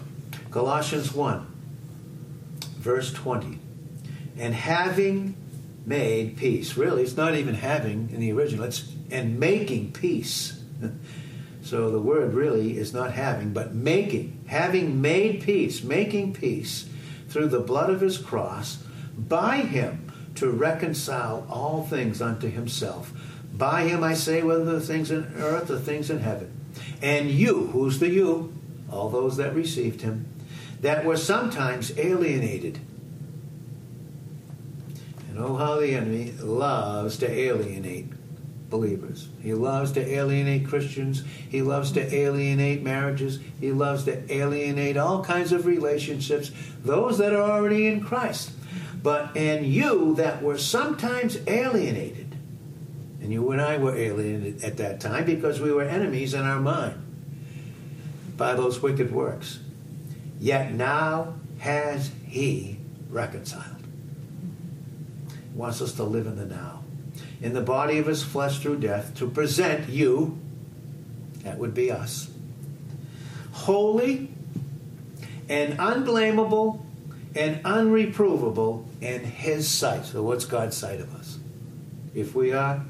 Colossians 0.51 1.13
1, 1.13 1.47
verse 2.79 3.13
20. 3.13 3.59
And 4.39 4.55
having 4.55 5.35
made 5.87 6.37
peace. 6.37 6.77
Really, 6.77 7.03
it's 7.03 7.17
not 7.17 7.35
even 7.35 7.55
having 7.55 8.11
in 8.11 8.21
the 8.21 8.33
original, 8.33 8.65
it's 8.65 8.91
and 9.11 9.39
making 9.39 9.93
peace. 9.93 10.63
so 11.63 11.91
the 11.91 12.01
word 12.01 12.33
really 12.33 12.77
is 12.77 12.95
not 12.95 13.13
having, 13.13 13.53
but 13.53 13.75
making. 13.75 14.41
Having 14.47 15.01
made 15.01 15.43
peace, 15.43 15.83
making 15.83 16.35
peace 16.35 16.89
through 17.29 17.49
the 17.49 17.61
blood 17.61 17.91
of 17.91 18.01
his 18.01 18.19
cross, 18.19 18.83
by 19.17 19.59
him 19.59 20.10
to 20.37 20.51
reconcile 20.51 21.47
all 21.51 21.85
things 21.85 22.23
unto 22.23 22.49
himself. 22.49 23.13
By 23.53 23.83
him 23.85 24.03
I 24.03 24.15
say, 24.15 24.43
whether 24.43 24.65
the 24.65 24.81
things 24.81 25.11
in 25.11 25.25
earth 25.37 25.71
or 25.71 25.79
things 25.79 26.11
in 26.11 26.21
heaven. 26.21 26.53
And 27.03 27.31
you, 27.31 27.67
who's 27.69 27.99
the 27.99 28.09
you? 28.09 28.55
All 28.91 29.09
those 29.09 29.37
that 29.37 29.55
received 29.55 30.03
him, 30.03 30.27
that 30.81 31.05
were 31.05 31.17
sometimes 31.17 31.97
alienated. 31.99 32.81
And 35.29 35.39
oh, 35.39 35.57
how 35.57 35.79
the 35.79 35.95
enemy 35.95 36.33
loves 36.41 37.19
to 37.19 37.31
alienate 37.31 38.09
believers. 38.71 39.29
He 39.43 39.53
loves 39.53 39.93
to 39.93 40.01
alienate 40.01 40.67
Christians. 40.67 41.25
He 41.49 41.61
loves 41.61 41.93
to 41.93 42.15
alienate 42.15 42.83
marriages. 42.83 43.41
He 43.61 43.73
loves 43.73 44.05
to 44.05 44.33
alienate 44.33 44.97
all 44.97 45.23
kinds 45.25 45.53
of 45.53 45.67
relationships, 45.67 46.51
those 46.83 47.19
that 47.19 47.35
are 47.35 47.51
already 47.51 47.89
in 47.89 48.01
Christ. 48.01 48.53
But 49.03 49.37
and 49.37 49.67
you 49.67 50.15
that 50.17 50.43
were 50.43 50.59
sometimes 50.59 51.39
alienated 51.47 52.31
and 53.21 53.33
you 53.33 53.53
and 53.53 53.61
I 53.61 53.77
were 53.77 53.95
alienated 53.95 54.65
at 54.65 54.79
that 54.79 55.01
time 55.01 55.25
because 55.25 55.61
we 55.61 55.71
were 55.71 55.83
enemies 55.83 56.35
in 56.35 56.43
our 56.43 56.59
mind 56.59 57.01
by 58.37 58.55
those 58.55 58.83
wicked 58.83 59.13
works. 59.13 59.61
Yet 60.41 60.73
now 60.73 61.35
has 61.59 62.11
He 62.27 62.79
reconciled. 63.09 63.77
He 65.29 65.59
wants 65.59 65.81
us 65.81 65.93
to 65.93 66.03
live 66.03 66.27
in 66.27 66.37
the 66.37 66.47
now. 66.47 66.83
In 67.41 67.53
the 67.53 67.61
body 67.61 67.99
of 67.99 68.07
His 68.07 68.23
flesh 68.23 68.59
through 68.59 68.81
death 68.81 69.15
to 69.17 69.29
present 69.29 69.89
you, 69.89 70.39
that 71.45 71.59
would 71.59 71.75
be 71.75 71.91
us, 71.91 72.31
holy 73.53 74.31
and 75.49 75.79
unblameable 75.79 76.85
and 77.35 77.63
unreprovable 77.65 78.87
in 79.01 79.25
His 79.25 79.69
sight. 79.69 80.07
So, 80.07 80.23
what's 80.23 80.45
God's 80.45 80.77
sight 80.77 81.01
of 81.01 81.15
us? 81.15 81.39
If 82.15 82.35
we 82.35 82.53
are 82.53 82.85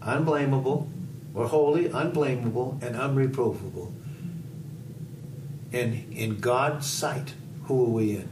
unblameable, 0.00 0.88
or 1.34 1.48
holy, 1.48 1.88
unblameable, 1.88 2.78
and 2.82 2.94
unreprovable. 2.96 3.92
And 5.72 6.12
in 6.12 6.38
God's 6.38 6.86
sight, 6.86 7.34
who 7.64 7.86
are 7.86 7.88
we 7.88 8.16
in? 8.16 8.28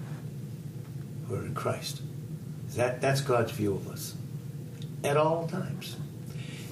We're 1.29 1.47
in 1.47 1.55
Christ. 1.55 2.03
That, 2.77 3.01
that's 3.01 3.21
God's 3.21 3.53
view 3.53 3.75
of 3.75 3.89
us. 3.89 4.15
At 5.03 5.17
all 5.17 5.47
times. 5.49 5.97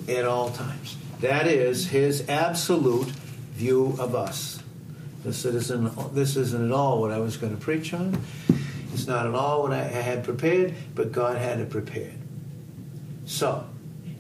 At 0.09 0.27
all 0.27 0.51
times. 0.51 0.97
That 1.21 1.47
is 1.47 1.89
his 1.89 2.29
absolute 2.29 3.09
view 3.55 3.97
of 3.99 4.15
us. 4.15 4.63
This 5.25 5.45
isn't, 5.45 6.15
this 6.15 6.37
isn't 6.37 6.67
at 6.67 6.73
all 6.73 7.01
what 7.01 7.11
I 7.11 7.19
was 7.19 7.37
going 7.37 7.57
to 7.57 7.61
preach 7.61 7.95
on. 7.95 8.21
It's 8.99 9.07
not 9.07 9.29
at 9.29 9.35
all 9.37 9.63
what 9.63 9.73
I 9.73 9.85
had 9.85 10.25
prepared, 10.25 10.75
but 10.97 11.13
God 11.13 11.37
had 11.37 11.61
it 11.61 11.71
prepared. 11.71 12.19
So, 13.27 13.65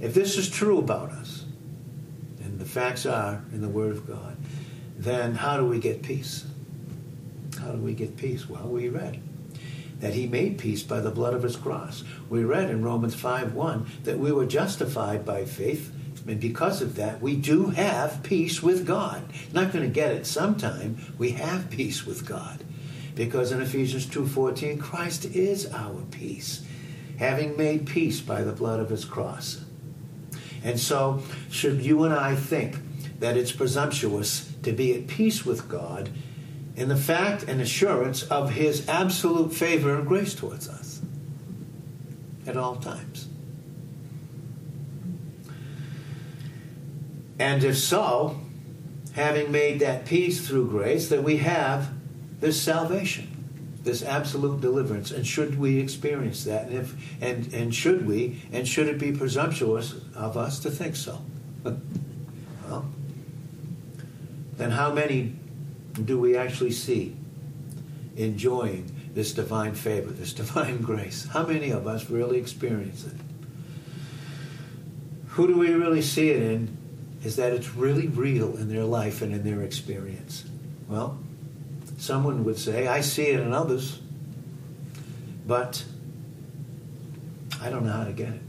if 0.00 0.14
this 0.14 0.38
is 0.38 0.49
true 0.49 0.78
about 0.78 1.11
us, 1.11 1.47
and 2.44 2.61
the 2.61 2.64
facts 2.64 3.04
are 3.04 3.42
in 3.52 3.61
the 3.61 3.68
Word 3.68 3.90
of 3.90 4.06
God, 4.06 4.37
then 4.97 5.35
how 5.35 5.56
do 5.56 5.66
we 5.66 5.80
get 5.80 6.02
peace? 6.02 6.47
How 7.61 7.73
do 7.73 7.78
we 7.78 7.92
get 7.92 8.16
peace? 8.16 8.49
Well, 8.49 8.68
we 8.68 8.88
read 8.88 9.20
that 9.99 10.14
he 10.14 10.28
made 10.28 10.58
peace 10.58 10.85
by 10.85 11.00
the 11.00 11.11
blood 11.11 11.35
of 11.35 11.42
his 11.42 11.56
cross. 11.56 12.04
We 12.30 12.44
read 12.44 12.70
in 12.70 12.85
Romans 12.85 13.16
5 13.16 13.54
1 13.54 13.87
that 14.04 14.20
we 14.20 14.30
were 14.30 14.47
justified 14.47 15.26
by 15.26 15.44
faith, 15.44 15.92
and 16.25 16.38
because 16.38 16.82
of 16.82 16.94
that, 16.94 17.20
we 17.20 17.35
do 17.35 17.70
have 17.70 18.23
peace 18.23 18.62
with 18.62 18.87
God. 18.87 19.25
Not 19.52 19.73
going 19.73 19.85
to 19.85 19.92
get 19.92 20.12
it 20.12 20.25
sometime, 20.25 20.99
we 21.18 21.32
have 21.32 21.68
peace 21.68 22.06
with 22.06 22.25
God. 22.25 22.62
Because 23.19 23.51
in 23.51 23.61
Ephesians 23.61 24.07
2:14, 24.07 24.79
Christ 24.79 25.25
is 25.25 25.67
our 25.73 26.03
peace, 26.13 26.63
having 27.17 27.57
made 27.57 27.85
peace 27.85 28.21
by 28.21 28.45
the 28.45 28.53
blood 28.53 28.79
of 28.79 28.91
his 28.91 29.05
cross. 29.05 29.63
And 30.63 30.79
so, 30.79 31.25
should 31.51 31.85
you 31.85 32.05
and 32.05 32.15
I 32.15 32.37
think 32.37 32.77
that 33.19 33.37
it's 33.37 33.51
presumptuous 33.51 34.53
to 34.63 34.71
be 34.71 34.95
at 34.95 35.09
peace 35.09 35.45
with 35.45 35.69
God 35.69 36.11
in 36.77 36.89
the 36.89 36.97
fact 36.97 37.43
and 37.43 37.61
assurance 37.61 38.23
of 38.23 38.53
His 38.53 38.89
absolute 38.89 39.53
favor 39.53 39.97
and 39.97 40.07
grace 40.07 40.33
towards 40.33 40.69
us 40.69 41.01
at 42.47 42.57
all 42.57 42.77
times? 42.77 43.27
And 47.41 47.65
if 47.65 47.77
so, 47.77 48.39
having 49.15 49.51
made 49.51 49.81
that 49.81 50.07
peace 50.07 50.47
through 50.47 50.69
grace, 50.69 51.09
that 51.09 51.25
we 51.25 51.39
have 51.39 51.98
this 52.40 52.61
salvation 52.61 53.38
this 53.88 54.02
absolute 54.02 54.61
deliverance 54.61 55.11
and 55.11 55.26
should 55.26 55.59
we 55.59 55.78
experience 55.78 56.45
that? 56.45 56.68
And 56.68 56.78
if 56.78 57.23
and 57.23 57.52
and 57.54 57.75
should 57.75 58.07
we 58.07 58.42
and 58.52 58.66
should 58.66 58.87
it 58.87 58.99
be 58.99 59.12
presumptuous 59.12 59.95
of 60.14 60.37
us 60.37 60.61
to 60.61 60.71
think 60.71 60.97
so? 60.97 61.21
Well 62.68 62.85
then 64.59 64.73
how 64.73 64.92
many 64.92 65.37
do 66.04 66.21
we 66.21 66.37
actually 66.37 66.73
see 66.73 67.16
enjoying 68.16 68.95
this 69.14 69.33
divine 69.33 69.75
favor 69.75 70.11
this 70.11 70.33
divine 70.42 70.83
grace? 70.83 71.26
How 71.26 71.47
many 71.47 71.71
of 71.71 71.87
us 71.87 72.11
really 72.11 72.38
experience 72.38 73.07
it? 73.07 73.14
Who 75.28 75.47
do 75.47 75.57
we 75.57 75.73
really 75.73 76.02
see 76.02 76.28
it 76.28 76.42
in 76.42 76.76
is 77.25 77.37
that 77.37 77.52
it's 77.52 77.75
really 77.75 78.09
real 78.09 78.57
in 78.57 78.68
their 78.68 78.85
life 78.85 79.23
and 79.23 79.33
in 79.33 79.45
their 79.45 79.62
experience? 79.62 80.45
Well 80.88 81.18
Someone 81.99 82.45
would 82.45 82.59
say, 82.59 82.87
I 82.87 83.00
see 83.00 83.26
it 83.26 83.40
in 83.40 83.52
others, 83.52 84.00
but 85.47 85.85
I 87.61 87.69
don't 87.71 87.85
know 87.85 87.93
how 87.93 88.05
to 88.05 88.12
get 88.12 88.28
it. 88.28 88.40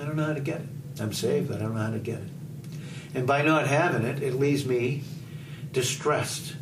I 0.00 0.04
don't 0.04 0.16
know 0.16 0.24
how 0.24 0.34
to 0.34 0.40
get 0.40 0.60
it. 0.60 0.68
I'm 1.00 1.12
saved, 1.12 1.48
but 1.48 1.58
I 1.58 1.62
don't 1.62 1.74
know 1.74 1.82
how 1.82 1.90
to 1.90 1.98
get 1.98 2.18
it. 2.18 2.28
And 3.14 3.26
by 3.26 3.42
not 3.42 3.66
having 3.66 4.04
it, 4.06 4.22
it 4.22 4.34
leaves 4.34 4.64
me 4.64 5.02
distressed 5.72 6.54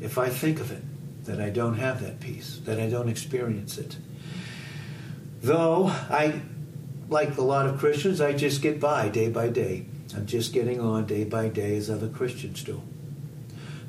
if 0.00 0.18
I 0.18 0.28
think 0.28 0.58
of 0.58 0.72
it, 0.72 0.82
that 1.24 1.40
I 1.40 1.50
don't 1.50 1.76
have 1.76 2.02
that 2.02 2.18
peace, 2.18 2.60
that 2.64 2.80
I 2.80 2.90
don't 2.90 3.08
experience 3.08 3.78
it. 3.78 3.96
Though 5.40 5.86
I, 5.86 6.40
like 7.08 7.36
a 7.36 7.42
lot 7.42 7.66
of 7.66 7.78
Christians, 7.78 8.20
I 8.20 8.32
just 8.32 8.60
get 8.60 8.80
by 8.80 9.08
day 9.08 9.28
by 9.28 9.48
day. 9.48 9.86
I'm 10.16 10.26
just 10.26 10.52
getting 10.52 10.80
on 10.80 11.06
day 11.06 11.24
by 11.24 11.48
day 11.48 11.76
as 11.76 11.88
other 11.88 12.08
Christians 12.08 12.64
do. 12.64 12.82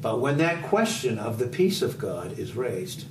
But 0.03 0.19
when 0.19 0.37
that 0.39 0.63
question 0.63 1.17
of 1.17 1.39
the 1.39 1.47
peace 1.47 1.81
of 1.81 1.97
God 1.97 2.37
is 2.37 2.57
raised, 2.57 3.05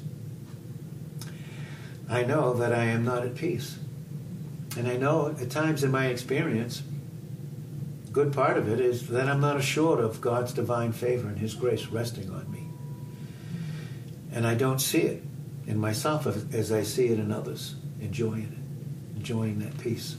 I 2.07 2.23
know 2.23 2.53
that 2.53 2.71
I 2.71 2.85
am 2.85 3.03
not 3.03 3.25
at 3.25 3.35
peace. 3.35 3.79
And 4.77 4.87
I 4.87 4.99
know 4.99 5.35
at 5.41 5.51
times 5.51 5.83
in 5.83 5.91
my 5.91 6.09
experience, 6.09 6.83
good 8.13 8.31
part 8.31 8.59
of 8.59 8.69
it 8.69 8.79
is 8.79 9.09
that 9.09 9.27
I'm 9.27 9.41
not 9.41 9.57
assured 9.57 10.01
of 10.01 10.21
God's 10.21 10.53
divine 10.53 10.93
favor 10.93 11.29
and 11.29 11.39
His 11.39 11.55
grace 11.55 11.87
resting 11.87 12.31
on 12.31 12.53
me. 12.53 12.67
And 14.31 14.47
I 14.47 14.55
don't 14.55 14.79
see 14.79 15.01
it 15.01 15.23
in 15.67 15.79
myself 15.79 16.27
as 16.27 16.71
I 16.71 16.83
see 16.83 17.07
it 17.07 17.19
in 17.19 17.33
others, 17.33 17.75
enjoying 18.03 18.53
it, 18.53 19.17
enjoying 19.17 19.61
that 19.61 19.79
peace. 19.79 20.17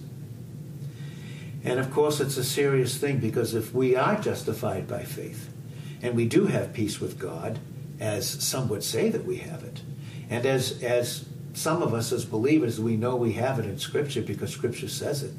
And 1.64 1.80
of 1.80 1.92
course, 1.92 2.20
it's 2.20 2.38
a 2.38 2.44
serious 2.44 2.98
thing 2.98 3.20
because 3.20 3.54
if 3.54 3.76
we 3.76 3.96
are 3.96 4.20
justified 4.20 4.88
by 4.88 5.04
faith, 5.04 5.53
and 6.04 6.16
we 6.16 6.28
do 6.28 6.46
have 6.46 6.74
peace 6.74 7.00
with 7.00 7.18
God, 7.18 7.58
as 8.00 8.30
some 8.30 8.70
would 8.70 8.84
say 8.84 9.10
that 9.10 9.26
we 9.26 9.38
have 9.38 9.64
it, 9.64 9.82
and 10.30 10.46
as, 10.46 10.84
as 10.84 11.26
some 11.54 11.82
of 11.82 11.94
us 11.94 12.12
as 12.12 12.26
believers, 12.26 12.80
we 12.80 12.96
know 12.98 13.16
we 13.16 13.34
have 13.34 13.58
it 13.58 13.66
in 13.66 13.80
Scripture 13.80 14.22
because 14.22 14.52
Scripture 14.52 14.88
says 14.88 15.24
it, 15.24 15.32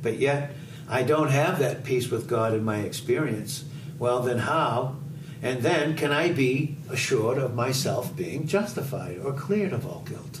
but 0.00 0.18
yet 0.18 0.52
I 0.88 1.02
don't 1.02 1.30
have 1.30 1.58
that 1.58 1.84
peace 1.84 2.10
with 2.10 2.28
God 2.28 2.54
in 2.54 2.64
my 2.64 2.78
experience. 2.78 3.64
Well, 3.98 4.22
then 4.22 4.38
how? 4.38 4.96
And 5.42 5.62
then 5.62 5.96
can 5.96 6.12
I 6.12 6.32
be 6.32 6.76
assured 6.88 7.38
of 7.38 7.54
myself 7.54 8.14
being 8.16 8.46
justified 8.46 9.18
or 9.18 9.32
cleared 9.32 9.72
of 9.72 9.86
all 9.86 10.04
guilt? 10.06 10.40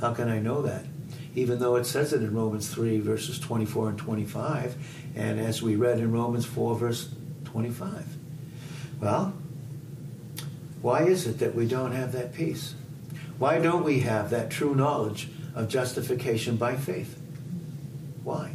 How 0.00 0.12
can 0.12 0.28
I 0.28 0.38
know 0.38 0.62
that? 0.62 0.84
even 1.34 1.58
though 1.60 1.76
it 1.76 1.86
says 1.86 2.12
it 2.12 2.22
in 2.22 2.34
Romans 2.34 2.68
3, 2.68 3.00
verses 3.00 3.38
24 3.38 3.90
and 3.90 3.98
25, 3.98 4.76
and 5.16 5.38
as 5.38 5.62
we 5.62 5.76
read 5.76 5.98
in 5.98 6.12
Romans 6.12 6.44
4, 6.44 6.76
verse 6.76 7.08
25. 7.50 8.06
Well, 9.00 9.32
why 10.82 11.04
is 11.04 11.26
it 11.26 11.38
that 11.38 11.54
we 11.54 11.66
don't 11.66 11.92
have 11.92 12.12
that 12.12 12.32
peace? 12.32 12.74
Why 13.38 13.58
don't 13.58 13.84
we 13.84 14.00
have 14.00 14.30
that 14.30 14.50
true 14.50 14.74
knowledge 14.74 15.28
of 15.54 15.68
justification 15.68 16.56
by 16.56 16.76
faith? 16.76 17.18
Why? 18.22 18.54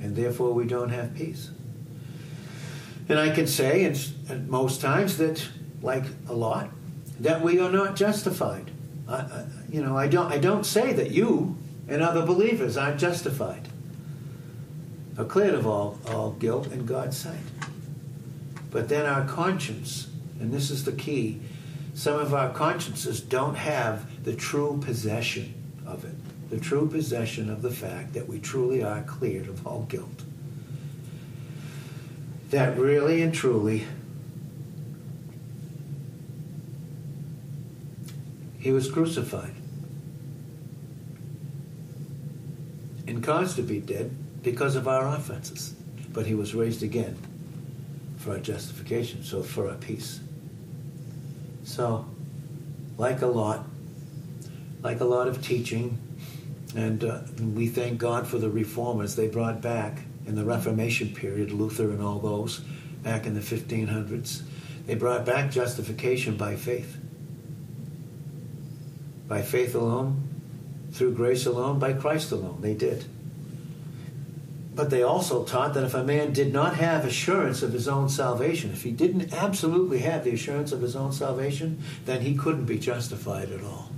And 0.00 0.16
therefore 0.16 0.52
we 0.52 0.66
don't 0.66 0.90
have 0.90 1.14
peace. 1.14 1.50
And 3.08 3.18
I 3.18 3.34
can 3.34 3.46
say, 3.46 3.84
and 3.84 4.48
most 4.48 4.80
times, 4.80 5.18
that, 5.18 5.46
like 5.82 6.04
a 6.28 6.32
lot, 6.32 6.70
that 7.20 7.42
we 7.42 7.60
are 7.60 7.70
not 7.70 7.96
justified. 7.96 8.70
I, 9.06 9.14
I, 9.14 9.46
you 9.68 9.82
know, 9.82 9.96
I 9.96 10.08
don't, 10.08 10.32
I 10.32 10.38
don't 10.38 10.64
say 10.64 10.92
that 10.94 11.10
you 11.10 11.56
and 11.88 12.02
other 12.02 12.24
believers 12.24 12.76
aren't 12.76 12.98
justified, 12.98 13.68
are 15.18 15.24
cleared 15.24 15.54
of 15.54 15.66
all, 15.66 15.98
all 16.08 16.32
guilt 16.32 16.72
in 16.72 16.86
God's 16.86 17.16
sight. 17.16 17.36
But 18.74 18.88
then 18.88 19.06
our 19.06 19.24
conscience, 19.24 20.08
and 20.40 20.52
this 20.52 20.68
is 20.68 20.84
the 20.84 20.90
key, 20.90 21.40
some 21.94 22.18
of 22.18 22.34
our 22.34 22.50
consciences 22.50 23.20
don't 23.20 23.54
have 23.54 24.24
the 24.24 24.34
true 24.34 24.80
possession 24.84 25.54
of 25.86 26.04
it, 26.04 26.16
the 26.50 26.58
true 26.58 26.88
possession 26.88 27.48
of 27.48 27.62
the 27.62 27.70
fact 27.70 28.14
that 28.14 28.28
we 28.28 28.40
truly 28.40 28.82
are 28.82 29.02
cleared 29.02 29.46
of 29.46 29.64
all 29.64 29.82
guilt. 29.82 30.24
That 32.50 32.76
really 32.76 33.22
and 33.22 33.32
truly 33.32 33.84
he 38.58 38.72
was 38.72 38.90
crucified. 38.90 39.54
and 43.06 43.22
caused 43.22 43.54
to 43.54 43.62
be 43.62 43.78
dead 43.80 44.10
because 44.42 44.76
of 44.76 44.88
our 44.88 45.06
offenses. 45.14 45.74
But 46.14 46.24
he 46.24 46.34
was 46.34 46.54
raised 46.54 46.82
again 46.82 47.18
for 48.24 48.32
our 48.32 48.38
justification, 48.38 49.22
so 49.22 49.42
for 49.42 49.68
our 49.68 49.76
peace. 49.76 50.20
So, 51.62 52.06
like 52.96 53.20
a 53.20 53.26
lot, 53.26 53.66
like 54.82 55.00
a 55.00 55.04
lot 55.04 55.28
of 55.28 55.42
teaching, 55.42 55.98
and 56.74 57.04
uh, 57.04 57.20
we 57.54 57.66
thank 57.66 57.98
God 57.98 58.26
for 58.26 58.38
the 58.38 58.48
reformers 58.48 59.14
they 59.14 59.28
brought 59.28 59.60
back 59.60 59.98
in 60.26 60.36
the 60.36 60.44
Reformation 60.44 61.14
period, 61.14 61.52
Luther 61.52 61.90
and 61.90 62.02
all 62.02 62.18
those, 62.18 62.60
back 63.02 63.26
in 63.26 63.34
the 63.34 63.40
1500s. 63.40 64.42
They 64.86 64.94
brought 64.94 65.26
back 65.26 65.50
justification 65.50 66.36
by 66.36 66.56
faith. 66.56 66.96
By 69.28 69.42
faith 69.42 69.74
alone, 69.74 70.22
through 70.92 71.12
grace 71.12 71.44
alone, 71.44 71.78
by 71.78 71.92
Christ 71.92 72.32
alone. 72.32 72.58
They 72.62 72.74
did. 72.74 73.04
But 74.74 74.90
they 74.90 75.02
also 75.02 75.44
taught 75.44 75.74
that 75.74 75.84
if 75.84 75.94
a 75.94 76.02
man 76.02 76.32
did 76.32 76.52
not 76.52 76.74
have 76.76 77.04
assurance 77.04 77.62
of 77.62 77.72
his 77.72 77.86
own 77.86 78.08
salvation, 78.08 78.70
if 78.72 78.82
he 78.82 78.90
didn't 78.90 79.32
absolutely 79.32 80.00
have 80.00 80.24
the 80.24 80.32
assurance 80.32 80.72
of 80.72 80.82
his 80.82 80.96
own 80.96 81.12
salvation, 81.12 81.80
then 82.06 82.22
he 82.22 82.34
couldn't 82.36 82.64
be 82.64 82.78
justified 82.78 83.52
at 83.52 83.62
all. 83.62 83.90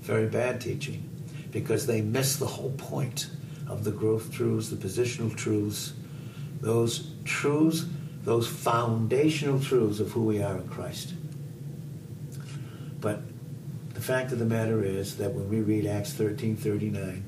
Very 0.00 0.26
bad 0.26 0.60
teaching, 0.60 1.08
because 1.50 1.86
they 1.86 2.02
miss 2.02 2.36
the 2.36 2.46
whole 2.46 2.72
point 2.72 3.30
of 3.66 3.84
the 3.84 3.90
growth 3.90 4.30
truths, 4.30 4.68
the 4.68 4.76
positional 4.76 5.34
truths, 5.34 5.94
those 6.60 7.12
truths, 7.24 7.86
those 8.22 8.46
foundational 8.46 9.60
truths 9.60 9.98
of 9.98 10.10
who 10.12 10.24
we 10.24 10.42
are 10.42 10.58
in 10.58 10.68
Christ. 10.68 11.14
But 13.00 13.22
the 13.94 14.00
fact 14.02 14.32
of 14.32 14.38
the 14.38 14.44
matter 14.44 14.84
is 14.84 15.16
that 15.16 15.32
when 15.32 15.48
we 15.48 15.60
read 15.60 15.86
Acts 15.86 16.12
13 16.12 16.56
39, 16.56 17.24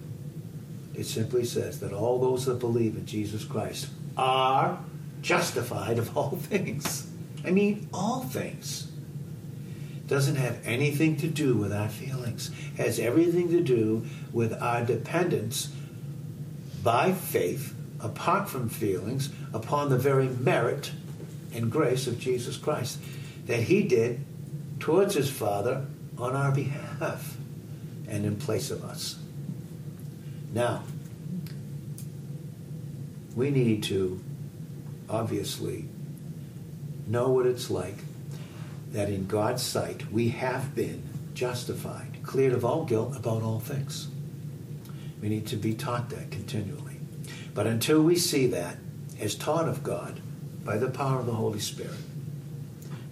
it 0.95 1.05
simply 1.05 1.45
says 1.45 1.81
that 1.81 1.93
all 1.93 2.19
those 2.19 2.45
that 2.47 2.59
believe 2.59 2.97
in 2.97 3.07
Jesus 3.07 3.45
Christ 3.45 3.89
are 4.17 4.79
justified 5.23 5.99
of 5.99 6.17
all 6.17 6.31
things. 6.37 7.09
I 7.45 7.51
mean, 7.51 7.89
all 7.93 8.23
things. 8.23 8.89
Doesn't 10.07 10.37
have 10.37 10.61
anything 10.65 11.17
to 11.19 11.29
do 11.29 11.55
with 11.55 11.73
our 11.73 11.89
feelings, 11.89 12.51
has 12.77 12.99
everything 12.99 13.49
to 13.51 13.61
do 13.61 14.05
with 14.33 14.53
our 14.61 14.85
dependence 14.85 15.73
by 16.83 17.13
faith, 17.13 17.75
apart 18.01 18.49
from 18.49 18.69
feelings, 18.69 19.31
upon 19.55 19.89
the 19.89 19.97
very 19.97 20.29
merit 20.29 20.91
and 21.55 21.71
grace 21.71 22.07
of 22.07 22.19
Jesus 22.19 22.57
Christ 22.57 22.99
that 23.47 23.61
He 23.61 23.83
did 23.83 24.25
towards 24.81 25.15
His 25.15 25.31
Father 25.31 25.87
on 26.19 26.37
our 26.37 26.53
behalf 26.53 27.37
and 28.09 28.27
in 28.27 28.37
place 28.37 28.71
of 28.71 28.85
us. 28.85 29.22
Now, 30.53 30.83
we 33.35 33.51
need 33.51 33.83
to 33.85 34.23
obviously 35.09 35.87
know 37.07 37.31
what 37.31 37.47
it's 37.47 37.71
like 37.71 37.97
that 38.91 39.09
in 39.09 39.27
God's 39.27 39.63
sight 39.63 40.13
we 40.13 40.29
have 40.31 40.75
been 40.75 41.03
justified, 41.33 42.19
cleared 42.23 42.53
of 42.53 42.65
all 42.65 42.85
guilt 42.85 43.17
about 43.17 43.43
all 43.43 43.61
things. 43.61 44.09
We 45.23 45.31
need 45.31 45.47
to 45.49 45.57
be 45.57 45.73
taught 45.73 46.11
that 46.11 46.31
continually. 46.31 47.01
But 47.55 47.67
until 47.67 48.03
we 48.03 48.17
see 48.17 48.47
that 48.49 48.77
as 49.19 49.35
taught 49.35 49.69
of 49.69 49.83
God 49.83 50.21
by 50.65 50.77
the 50.77 50.91
power 50.91 51.21
of 51.21 51.27
the 51.27 51.33
Holy 51.33 51.61
Spirit, 51.61 51.97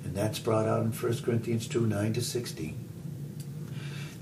and 0.05 0.15
that's 0.15 0.39
brought 0.39 0.67
out 0.67 0.83
in 0.83 0.93
1 0.93 1.23
Corinthians 1.23 1.67
2 1.69 1.87
9 1.87 2.13
to 2.15 2.21
16 2.21 2.80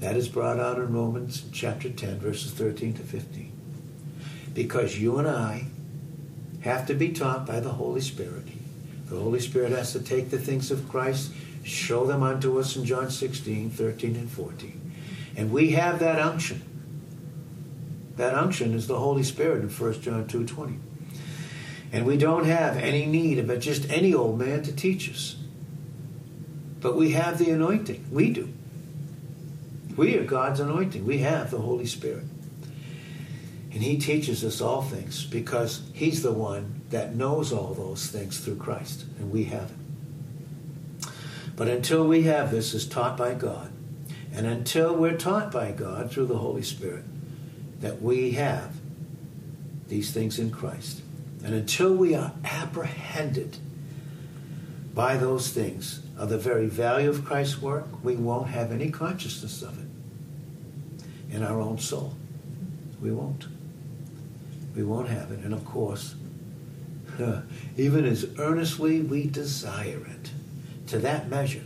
that 0.00 0.16
is 0.16 0.28
brought 0.28 0.60
out 0.60 0.78
in 0.78 0.92
Romans 0.92 1.44
chapter 1.52 1.90
10, 1.90 2.18
verses 2.18 2.52
13 2.52 2.94
to 2.94 3.02
15. 3.02 3.52
Because 4.54 5.00
you 5.00 5.18
and 5.18 5.28
I 5.28 5.66
have 6.60 6.86
to 6.86 6.94
be 6.94 7.10
taught 7.10 7.46
by 7.46 7.60
the 7.60 7.72
Holy 7.72 8.00
Spirit. 8.00 8.46
The 9.06 9.16
Holy 9.18 9.40
Spirit 9.40 9.72
has 9.72 9.92
to 9.92 10.00
take 10.00 10.30
the 10.30 10.38
things 10.38 10.70
of 10.70 10.88
Christ, 10.88 11.32
show 11.64 12.06
them 12.06 12.22
unto 12.22 12.58
us 12.58 12.76
in 12.76 12.84
John 12.84 13.10
16, 13.10 13.70
13, 13.70 14.16
and 14.16 14.30
14. 14.30 14.92
And 15.36 15.50
we 15.50 15.72
have 15.72 15.98
that 16.00 16.20
unction. 16.20 16.62
That 18.16 18.34
unction 18.34 18.74
is 18.74 18.86
the 18.86 18.98
Holy 18.98 19.22
Spirit 19.22 19.62
in 19.62 19.68
1 19.68 20.00
John 20.00 20.26
2, 20.26 20.46
20. 20.46 20.78
And 21.92 22.04
we 22.04 22.16
don't 22.16 22.44
have 22.44 22.76
any 22.76 23.06
need 23.06 23.38
of 23.38 23.60
just 23.60 23.88
any 23.90 24.12
old 24.12 24.38
man 24.38 24.62
to 24.64 24.72
teach 24.72 25.10
us. 25.10 25.36
But 26.80 26.96
we 26.96 27.12
have 27.12 27.38
the 27.38 27.50
anointing. 27.50 28.06
We 28.10 28.30
do. 28.30 28.52
We 29.98 30.16
are 30.16 30.24
God's 30.24 30.60
anointing. 30.60 31.04
We 31.04 31.18
have 31.18 31.50
the 31.50 31.58
Holy 31.58 31.86
Spirit. 31.86 32.22
And 33.72 33.82
He 33.82 33.98
teaches 33.98 34.44
us 34.44 34.60
all 34.60 34.80
things 34.80 35.26
because 35.26 35.82
He's 35.92 36.22
the 36.22 36.32
one 36.32 36.82
that 36.90 37.16
knows 37.16 37.52
all 37.52 37.74
those 37.74 38.06
things 38.06 38.38
through 38.38 38.58
Christ, 38.58 39.04
and 39.18 39.32
we 39.32 39.44
have 39.44 39.72
it. 39.72 41.10
But 41.56 41.66
until 41.66 42.06
we 42.06 42.22
have 42.22 42.52
this 42.52 42.74
as 42.74 42.86
taught 42.86 43.16
by 43.16 43.34
God, 43.34 43.72
And 44.32 44.46
until 44.46 44.94
we're 44.94 45.16
taught 45.16 45.50
by 45.50 45.72
God 45.72 46.12
through 46.12 46.26
the 46.26 46.38
Holy 46.38 46.62
Spirit 46.62 47.04
that 47.80 48.00
we 48.00 48.32
have 48.32 48.72
these 49.88 50.12
things 50.12 50.38
in 50.38 50.52
Christ, 50.52 51.02
and 51.42 51.54
until 51.54 51.92
we 51.92 52.14
are 52.14 52.32
apprehended 52.44 53.56
by 54.94 55.16
those 55.16 55.48
things 55.50 56.02
of 56.16 56.28
the 56.28 56.38
very 56.38 56.66
value 56.66 57.08
of 57.08 57.24
Christ's 57.24 57.60
work, 57.60 57.86
we 58.04 58.14
won't 58.14 58.48
have 58.48 58.70
any 58.70 58.90
consciousness 58.90 59.60
of 59.62 59.76
it 59.80 59.87
in 61.30 61.42
our 61.42 61.60
own 61.60 61.78
soul. 61.78 62.14
We 63.00 63.12
won't. 63.12 63.46
We 64.74 64.82
won't 64.82 65.08
have 65.08 65.30
it. 65.30 65.40
And 65.40 65.52
of 65.52 65.64
course, 65.64 66.14
even 67.76 68.04
as 68.04 68.26
earnestly 68.38 69.00
we 69.00 69.26
desire 69.26 70.06
it, 70.06 70.30
to 70.88 70.98
that 71.00 71.28
measure 71.28 71.64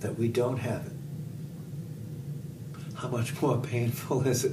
that 0.00 0.18
we 0.18 0.28
don't 0.28 0.58
have 0.58 0.86
it, 0.86 0.92
how 2.96 3.08
much 3.08 3.40
more 3.40 3.58
painful 3.58 4.26
is 4.26 4.44
it 4.44 4.52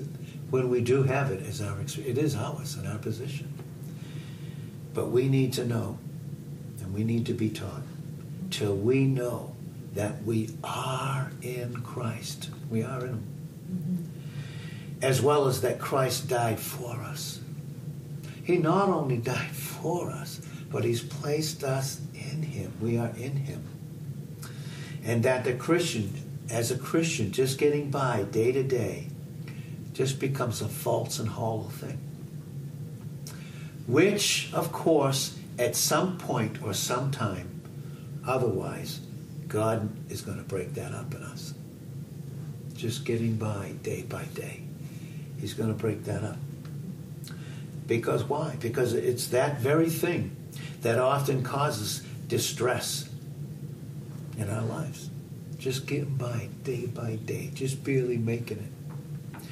when 0.49 0.69
we 0.69 0.81
do 0.81 1.03
have 1.03 1.31
it 1.31 1.45
as 1.45 1.61
our 1.61 1.79
it 1.81 2.17
is 2.17 2.35
ours 2.35 2.77
in 2.77 2.85
our 2.87 2.97
position. 2.97 3.51
But 4.93 5.09
we 5.09 5.27
need 5.27 5.53
to 5.53 5.65
know, 5.65 5.97
and 6.81 6.93
we 6.93 7.03
need 7.03 7.25
to 7.25 7.33
be 7.33 7.49
taught, 7.49 7.81
till 8.51 8.75
we 8.75 9.05
know 9.05 9.54
that 9.95 10.23
we 10.23 10.49
are 10.63 11.31
in 11.41 11.81
Christ. 11.81 12.49
We 12.69 12.84
are 12.84 13.01
in 13.01 13.13
Him. 13.13 13.27
Mm-hmm. 13.71 13.95
As 15.01 15.21
well 15.21 15.47
as 15.47 15.62
that 15.62 15.79
Christ 15.79 16.27
died 16.27 16.60
for 16.60 16.95
us. 17.01 17.39
He 18.43 18.58
not 18.58 18.89
only 18.89 19.17
died 19.17 19.51
for 19.51 20.12
us, 20.12 20.41
but 20.69 20.84
He's 20.84 21.01
placed 21.01 21.63
us 21.63 22.01
in 22.13 22.43
Him. 22.43 22.73
We 22.81 22.97
are 22.97 23.12
in 23.17 23.38
Him. 23.38 23.63
And 25.03 25.23
that 25.23 25.43
the 25.43 25.53
Christian, 25.53 26.13
as 26.49 26.71
a 26.71 26.77
Christian, 26.77 27.31
just 27.31 27.58
getting 27.58 27.89
by 27.89 28.23
day 28.23 28.51
to 28.51 28.63
day, 28.63 29.08
just 29.93 30.19
becomes 30.19 30.62
a 30.62 30.67
false 30.67 31.19
and 31.19 31.29
hollow 31.29 31.69
thing. 31.69 31.99
Which, 33.88 34.51
of 34.53 34.71
course, 34.71 35.38
at 35.58 35.75
some 35.75 36.17
point 36.17 36.62
or 36.62 36.73
some 36.73 37.12
time, 37.12 37.62
otherwise, 38.27 38.99
God 39.47 39.89
is 40.10 40.21
going 40.21 40.38
to 40.38 40.43
break 40.43 40.73
that 40.75 40.93
up 40.93 41.13
in 41.13 41.23
us. 41.23 41.53
Just 42.75 43.05
getting 43.05 43.36
by 43.36 43.73
day 43.84 44.03
by 44.03 44.25
day. 44.25 44.62
He's 45.39 45.53
going 45.53 45.69
to 45.69 45.75
break 45.75 46.05
that 46.05 46.23
up. 46.23 46.38
Because 47.88 48.23
why? 48.23 48.55
Because 48.60 48.93
it's 48.93 49.27
that 49.27 49.60
very 49.60 49.89
thing 49.89 50.36
that 50.81 50.97
often 50.97 51.43
causes 51.43 52.01
distress 52.27 53.10
in 54.38 54.49
our 54.49 54.63
lives. 54.63 55.10
Just 55.58 55.86
getting 55.86 56.15
by 56.15 56.49
day 56.63 56.86
by 56.88 57.15
day, 57.15 57.51
just 57.53 57.84
barely 57.84 58.17
making 58.17 58.58
it 58.58 59.43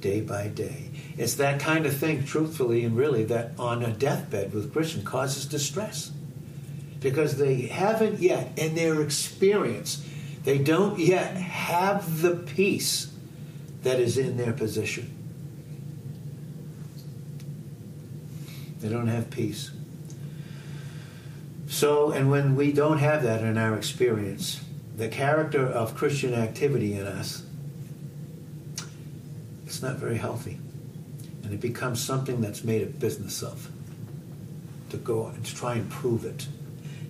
day 0.00 0.20
by 0.20 0.48
day. 0.48 0.90
It's 1.16 1.34
that 1.34 1.60
kind 1.60 1.86
of 1.86 1.96
thing, 1.96 2.24
truthfully 2.24 2.84
and 2.84 2.96
really, 2.96 3.24
that 3.24 3.52
on 3.58 3.82
a 3.82 3.92
deathbed 3.92 4.52
with 4.52 4.72
Christian 4.72 5.04
causes 5.04 5.46
distress. 5.46 6.10
Because 7.02 7.36
they 7.36 7.62
haven't 7.62 8.20
yet, 8.20 8.52
in 8.56 8.74
their 8.74 9.02
experience, 9.02 10.06
they 10.44 10.58
don't 10.58 10.98
yet 10.98 11.36
have 11.36 12.22
the 12.22 12.36
peace 12.36 13.12
that 13.82 13.98
is 13.98 14.16
in 14.16 14.36
their 14.36 14.52
position. 14.52 15.12
They 18.80 18.88
don't 18.88 19.08
have 19.08 19.30
peace. 19.30 19.70
So, 21.66 22.10
and 22.10 22.30
when 22.30 22.56
we 22.56 22.72
don't 22.72 22.98
have 22.98 23.22
that 23.22 23.42
in 23.42 23.56
our 23.56 23.76
experience, 23.76 24.60
the 24.96 25.08
character 25.08 25.66
of 25.66 25.96
Christian 25.96 26.34
activity 26.34 26.94
in 26.94 27.06
us, 27.06 27.44
it's 29.64 29.82
not 29.82 29.96
very 29.96 30.18
healthy. 30.18 30.58
And 31.42 31.52
it 31.52 31.60
becomes 31.60 32.00
something 32.00 32.40
that's 32.40 32.62
made 32.62 32.82
a 32.82 32.86
business 32.86 33.42
of 33.42 33.70
to 34.90 34.96
go 34.96 35.26
and 35.26 35.44
to 35.44 35.54
try 35.54 35.74
and 35.74 35.88
prove 35.88 36.24
it 36.24 36.46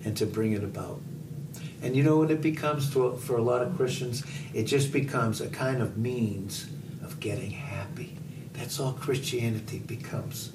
and 0.05 0.15
to 0.17 0.25
bring 0.25 0.53
it 0.53 0.63
about. 0.63 1.01
And 1.81 1.95
you 1.95 2.03
know 2.03 2.17
what 2.17 2.31
it 2.31 2.41
becomes 2.41 2.91
to, 2.93 3.17
for 3.17 3.37
a 3.37 3.41
lot 3.41 3.61
of 3.61 3.75
Christians? 3.75 4.23
It 4.53 4.63
just 4.63 4.91
becomes 4.93 5.41
a 5.41 5.49
kind 5.49 5.81
of 5.81 5.97
means 5.97 6.67
of 7.03 7.19
getting 7.19 7.51
happy. 7.51 8.17
That's 8.53 8.79
all 8.79 8.93
Christianity 8.93 9.79
becomes 9.79 10.51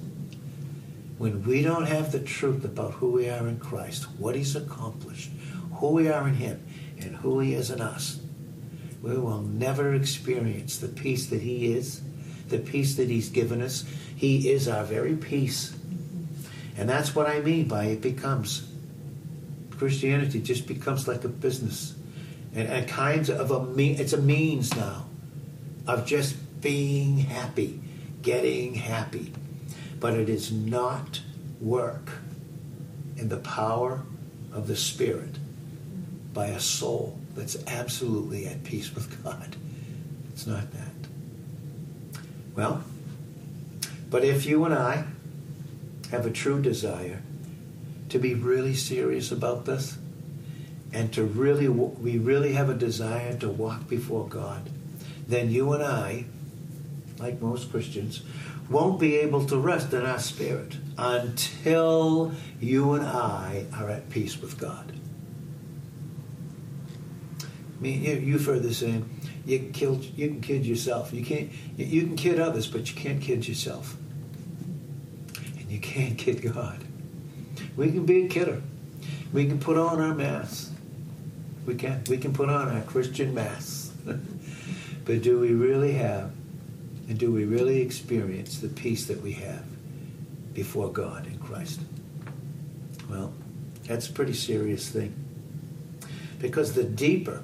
when 1.19 1.43
we 1.43 1.61
don't 1.61 1.85
have 1.85 2.13
the 2.13 2.19
truth 2.19 2.63
about 2.63 2.93
who 2.93 3.11
we 3.11 3.29
are 3.29 3.45
in 3.45 3.59
Christ, 3.59 4.05
what 4.17 4.35
He's 4.35 4.55
accomplished, 4.55 5.29
who 5.75 5.89
we 5.89 6.07
are 6.07 6.25
in 6.29 6.35
Him, 6.35 6.65
and 6.97 7.17
who 7.17 7.41
He 7.41 7.53
is 7.53 7.69
in 7.69 7.81
us, 7.81 8.21
we 9.01 9.17
will 9.17 9.41
never 9.41 9.93
experience 9.93 10.77
the 10.77 10.87
peace 10.87 11.27
that 11.27 11.41
He 11.41 11.73
is, 11.73 12.01
the 12.47 12.57
peace 12.57 12.95
that 12.95 13.09
He's 13.09 13.27
given 13.27 13.61
us. 13.61 13.83
He 14.15 14.49
is 14.49 14.69
our 14.69 14.85
very 14.85 15.17
peace. 15.17 15.77
And 16.77 16.87
that's 16.87 17.13
what 17.13 17.27
I 17.27 17.41
mean 17.41 17.67
by 17.67 17.85
it 17.85 18.01
becomes. 18.01 18.68
Christianity 19.79 20.41
just 20.41 20.67
becomes 20.67 21.07
like 21.07 21.23
a 21.23 21.29
business. 21.29 21.95
And, 22.53 22.67
and 22.67 22.87
kinds 22.87 23.29
of 23.29 23.49
a 23.49 23.65
mean, 23.65 23.99
it's 23.99 24.13
a 24.13 24.21
means 24.21 24.75
now 24.75 25.05
of 25.87 26.05
just 26.05 26.61
being 26.61 27.17
happy, 27.17 27.81
getting 28.21 28.75
happy 28.75 29.33
but 29.99 30.13
it 30.13 30.29
is 30.29 30.51
not 30.51 31.21
work 31.59 32.11
in 33.17 33.29
the 33.29 33.37
power 33.37 34.03
of 34.53 34.67
the 34.67 34.75
Spirit 34.75 35.35
by 36.33 36.47
a 36.47 36.59
soul 36.59 37.19
that's 37.35 37.57
absolutely 37.67 38.47
at 38.47 38.63
peace 38.63 38.93
with 38.95 39.23
God. 39.23 39.55
It's 40.31 40.47
not 40.47 40.71
that. 40.71 42.21
Well, 42.55 42.83
but 44.09 44.23
if 44.23 44.45
you 44.45 44.65
and 44.65 44.73
I 44.73 45.05
have 46.11 46.25
a 46.25 46.31
true 46.31 46.61
desire 46.61 47.21
to 48.09 48.19
be 48.19 48.33
really 48.33 48.73
serious 48.73 49.31
about 49.31 49.65
this, 49.65 49.97
and 50.91 51.13
to 51.13 51.23
really, 51.23 51.67
we 51.67 52.17
really 52.17 52.53
have 52.53 52.69
a 52.69 52.73
desire 52.73 53.37
to 53.37 53.49
walk 53.49 53.87
before 53.87 54.27
God, 54.27 54.69
then 55.27 55.51
you 55.51 55.73
and 55.73 55.83
I, 55.83 56.25
like 57.19 57.41
most 57.41 57.71
Christians, 57.71 58.23
won't 58.69 58.99
be 58.99 59.17
able 59.17 59.45
to 59.45 59.57
rest 59.57 59.93
in 59.93 60.05
our 60.05 60.19
spirit 60.19 60.77
until 60.97 62.33
you 62.59 62.93
and 62.93 63.05
I 63.05 63.65
are 63.73 63.89
at 63.89 64.09
peace 64.09 64.41
with 64.41 64.57
God. 64.57 64.93
I 67.41 67.81
mean, 67.81 68.03
you've 68.03 68.45
heard 68.45 68.63
the 68.63 68.73
saying, 68.73 69.09
you 69.45 69.59
can, 69.59 69.71
kill, 69.71 69.95
you 70.15 70.27
can 70.27 70.41
kid 70.41 70.65
yourself. 70.65 71.13
You, 71.13 71.23
can't, 71.23 71.49
you 71.77 72.01
can 72.03 72.15
kid 72.15 72.39
others, 72.39 72.67
but 72.67 72.89
you 72.89 72.95
can't 72.95 73.21
kid 73.21 73.47
yourself. 73.47 73.95
And 75.57 75.71
you 75.71 75.79
can't 75.79 76.17
kid 76.17 76.41
God. 76.41 76.83
We 77.79 77.93
can 77.93 78.05
be 78.05 78.25
a 78.25 78.27
kidder. 78.27 78.61
We 79.31 79.45
can 79.45 79.57
put 79.57 79.77
on 79.77 80.01
our 80.01 80.13
masks. 80.13 80.69
We 81.65 81.75
can. 81.75 82.03
We 82.09 82.17
can 82.17 82.33
put 82.33 82.49
on 82.49 82.67
our 82.67 82.81
Christian 82.81 83.33
masks. 83.33 83.93
but 85.05 85.21
do 85.21 85.39
we 85.39 85.53
really 85.53 85.93
have 85.93 86.33
and 87.07 87.17
do 87.17 87.31
we 87.31 87.45
really 87.45 87.81
experience 87.81 88.59
the 88.59 88.67
peace 88.67 89.07
that 89.07 89.21
we 89.21 89.31
have 89.31 89.63
before 90.53 90.91
God 90.91 91.25
in 91.25 91.39
Christ? 91.39 91.79
Well, 93.09 93.33
that's 93.85 94.09
a 94.09 94.11
pretty 94.11 94.33
serious 94.33 94.89
thing. 94.89 95.15
Because 96.37 96.73
the 96.73 96.83
deeper 96.83 97.43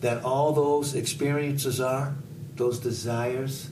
that 0.00 0.22
all 0.22 0.52
those 0.52 0.94
experiences 0.94 1.80
are, 1.80 2.14
those 2.54 2.78
desires 2.78 3.68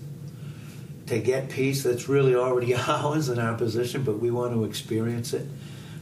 to 1.06 1.18
get 1.18 1.48
peace 1.48 1.82
that's 1.82 2.08
really 2.08 2.34
already 2.34 2.74
ours 2.88 3.28
in 3.28 3.38
our 3.38 3.54
position, 3.54 4.02
but 4.02 4.18
we 4.18 4.30
want 4.30 4.52
to 4.54 4.64
experience 4.64 5.32
it, 5.32 5.46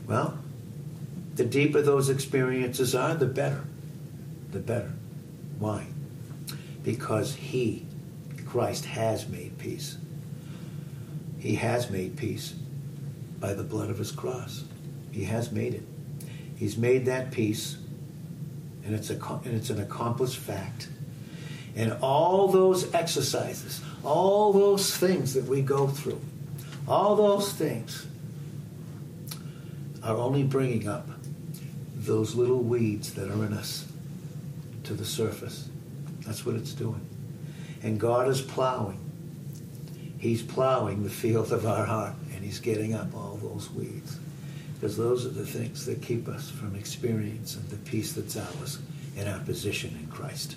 well, 0.06 0.38
the 1.34 1.44
deeper 1.44 1.80
those 1.80 2.08
experiences 2.08 2.94
are, 2.94 3.14
the 3.14 3.26
better. 3.26 3.64
The 4.52 4.58
better. 4.58 4.92
Why? 5.58 5.86
Because 6.82 7.34
He 7.34 7.86
Christ 8.50 8.84
has 8.86 9.28
made 9.28 9.56
peace. 9.58 9.96
He 11.38 11.54
has 11.54 11.88
made 11.88 12.16
peace 12.16 12.52
by 13.38 13.54
the 13.54 13.62
blood 13.62 13.90
of 13.90 13.98
his 13.98 14.10
cross. 14.10 14.64
He 15.12 15.22
has 15.24 15.52
made 15.52 15.74
it. 15.74 15.84
He's 16.56 16.76
made 16.76 17.06
that 17.06 17.30
peace, 17.30 17.78
and 18.84 18.92
it's, 18.92 19.08
a, 19.08 19.14
and 19.14 19.54
it's 19.54 19.70
an 19.70 19.80
accomplished 19.80 20.36
fact. 20.36 20.88
And 21.76 21.92
all 22.02 22.48
those 22.48 22.92
exercises, 22.92 23.80
all 24.04 24.52
those 24.52 24.96
things 24.96 25.34
that 25.34 25.44
we 25.44 25.62
go 25.62 25.86
through, 25.86 26.20
all 26.88 27.16
those 27.16 27.52
things 27.52 28.06
are 30.02 30.16
only 30.16 30.42
bringing 30.42 30.88
up 30.88 31.08
those 31.94 32.34
little 32.34 32.62
weeds 32.62 33.14
that 33.14 33.28
are 33.28 33.44
in 33.44 33.52
us 33.52 33.86
to 34.84 34.94
the 34.94 35.04
surface. 35.04 35.68
That's 36.26 36.46
what 36.46 36.56
it's 36.56 36.72
doing. 36.72 37.06
And 37.82 38.00
God 38.00 38.28
is 38.28 38.40
plowing. 38.40 38.98
He's 40.18 40.42
plowing 40.42 41.02
the 41.02 41.10
field 41.10 41.52
of 41.52 41.66
our 41.66 41.84
heart, 41.84 42.14
and 42.34 42.44
He's 42.44 42.60
getting 42.60 42.94
up 42.94 43.14
all 43.14 43.38
those 43.42 43.70
weeds. 43.70 44.18
Because 44.74 44.96
those 44.96 45.26
are 45.26 45.30
the 45.30 45.46
things 45.46 45.84
that 45.86 46.02
keep 46.02 46.28
us 46.28 46.50
from 46.50 46.74
experiencing 46.74 47.64
the 47.68 47.76
peace 47.76 48.12
that's 48.12 48.36
ours 48.36 48.78
in 49.16 49.28
our 49.28 49.40
position 49.40 49.96
in 50.00 50.06
Christ. 50.08 50.56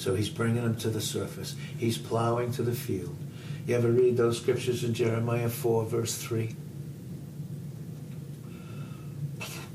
So 0.00 0.14
he's 0.14 0.30
bringing 0.30 0.62
them 0.62 0.76
to 0.76 0.88
the 0.88 1.02
surface. 1.02 1.54
He's 1.76 1.98
plowing 1.98 2.52
to 2.52 2.62
the 2.62 2.72
field. 2.72 3.14
You 3.66 3.76
ever 3.76 3.90
read 3.90 4.16
those 4.16 4.40
scriptures 4.40 4.82
in 4.82 4.94
Jeremiah 4.94 5.50
4, 5.50 5.84
verse 5.84 6.16
3? 6.16 6.56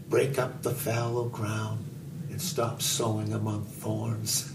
Break 0.10 0.40
up 0.40 0.64
the 0.64 0.72
fallow 0.72 1.26
ground 1.26 1.86
and 2.32 2.42
stop 2.42 2.82
sowing 2.82 3.34
among 3.34 3.66
thorns. 3.66 4.52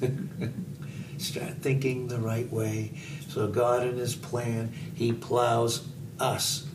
Start 1.18 1.58
thinking 1.60 2.08
the 2.08 2.18
right 2.18 2.50
way. 2.52 2.90
So 3.28 3.46
God 3.46 3.86
in 3.86 3.96
his 3.96 4.16
plan, 4.16 4.72
he 4.96 5.12
plows 5.12 5.86
us, 6.18 6.66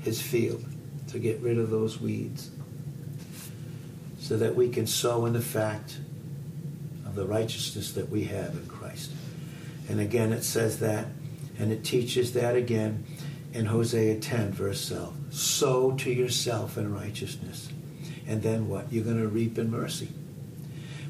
his 0.00 0.22
field, 0.22 0.64
to 1.08 1.18
get 1.18 1.40
rid 1.40 1.58
of 1.58 1.68
those 1.68 2.00
weeds. 2.00 2.50
So 4.18 4.38
that 4.38 4.54
we 4.54 4.70
can 4.70 4.86
sow 4.86 5.26
in 5.26 5.34
the 5.34 5.42
fact 5.42 5.98
the 7.16 7.26
righteousness 7.26 7.92
that 7.92 8.08
we 8.08 8.24
have 8.24 8.54
in 8.54 8.66
Christ. 8.66 9.10
And 9.88 10.00
again 10.00 10.32
it 10.32 10.44
says 10.44 10.80
that, 10.80 11.06
and 11.58 11.72
it 11.72 11.84
teaches 11.84 12.32
that 12.34 12.54
again 12.54 13.04
in 13.52 13.66
Hosea 13.66 14.20
10, 14.20 14.52
verse 14.52 14.88
12. 14.88 15.14
Sow 15.30 15.92
to 15.92 16.12
yourself 16.12 16.76
in 16.76 16.92
righteousness. 16.92 17.70
And 18.26 18.42
then 18.42 18.68
what? 18.68 18.92
You're 18.92 19.04
going 19.04 19.20
to 19.20 19.28
reap 19.28 19.58
in 19.58 19.70
mercy. 19.70 20.08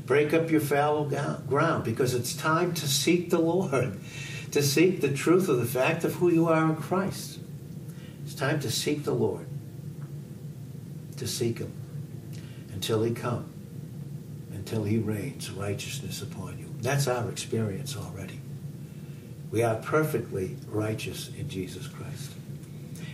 Break 0.05 0.33
up 0.33 0.51
your 0.51 0.61
fallow 0.61 1.05
ground 1.49 1.85
because 1.85 2.15
it's 2.15 2.35
time 2.35 2.73
to 2.75 2.87
seek 2.87 3.31
the 3.31 3.41
Lord, 3.41 3.99
to 4.53 4.63
seek 4.63 5.01
the 5.01 5.13
truth 5.13 5.49
of 5.49 5.59
the 5.59 5.65
fact 5.65 6.05
of 6.05 6.15
who 6.15 6.31
you 6.31 6.47
are 6.49 6.65
in 6.65 6.77
Christ. 6.77 7.41
It's 8.25 8.35
time 8.35 8.61
to 8.61 8.71
seek 8.71 9.03
the 9.03 9.15
Lord, 9.15 9.47
to 11.17 11.27
seek 11.27 11.59
Him 11.59 11.73
until 12.73 13.03
He 13.03 13.13
come, 13.13 13.53
until 14.67 14.83
He 14.83 14.99
rains 14.99 15.49
righteousness 15.53 16.23
upon 16.23 16.59
you. 16.59 16.67
That's 16.81 17.07
our 17.07 17.31
experience 17.31 17.97
already. 17.97 18.41
We 19.53 19.63
are 19.63 19.77
perfectly 19.77 20.57
righteous 20.67 21.31
in 21.39 21.49
Jesus 21.49 21.87
Christ. 21.87 22.33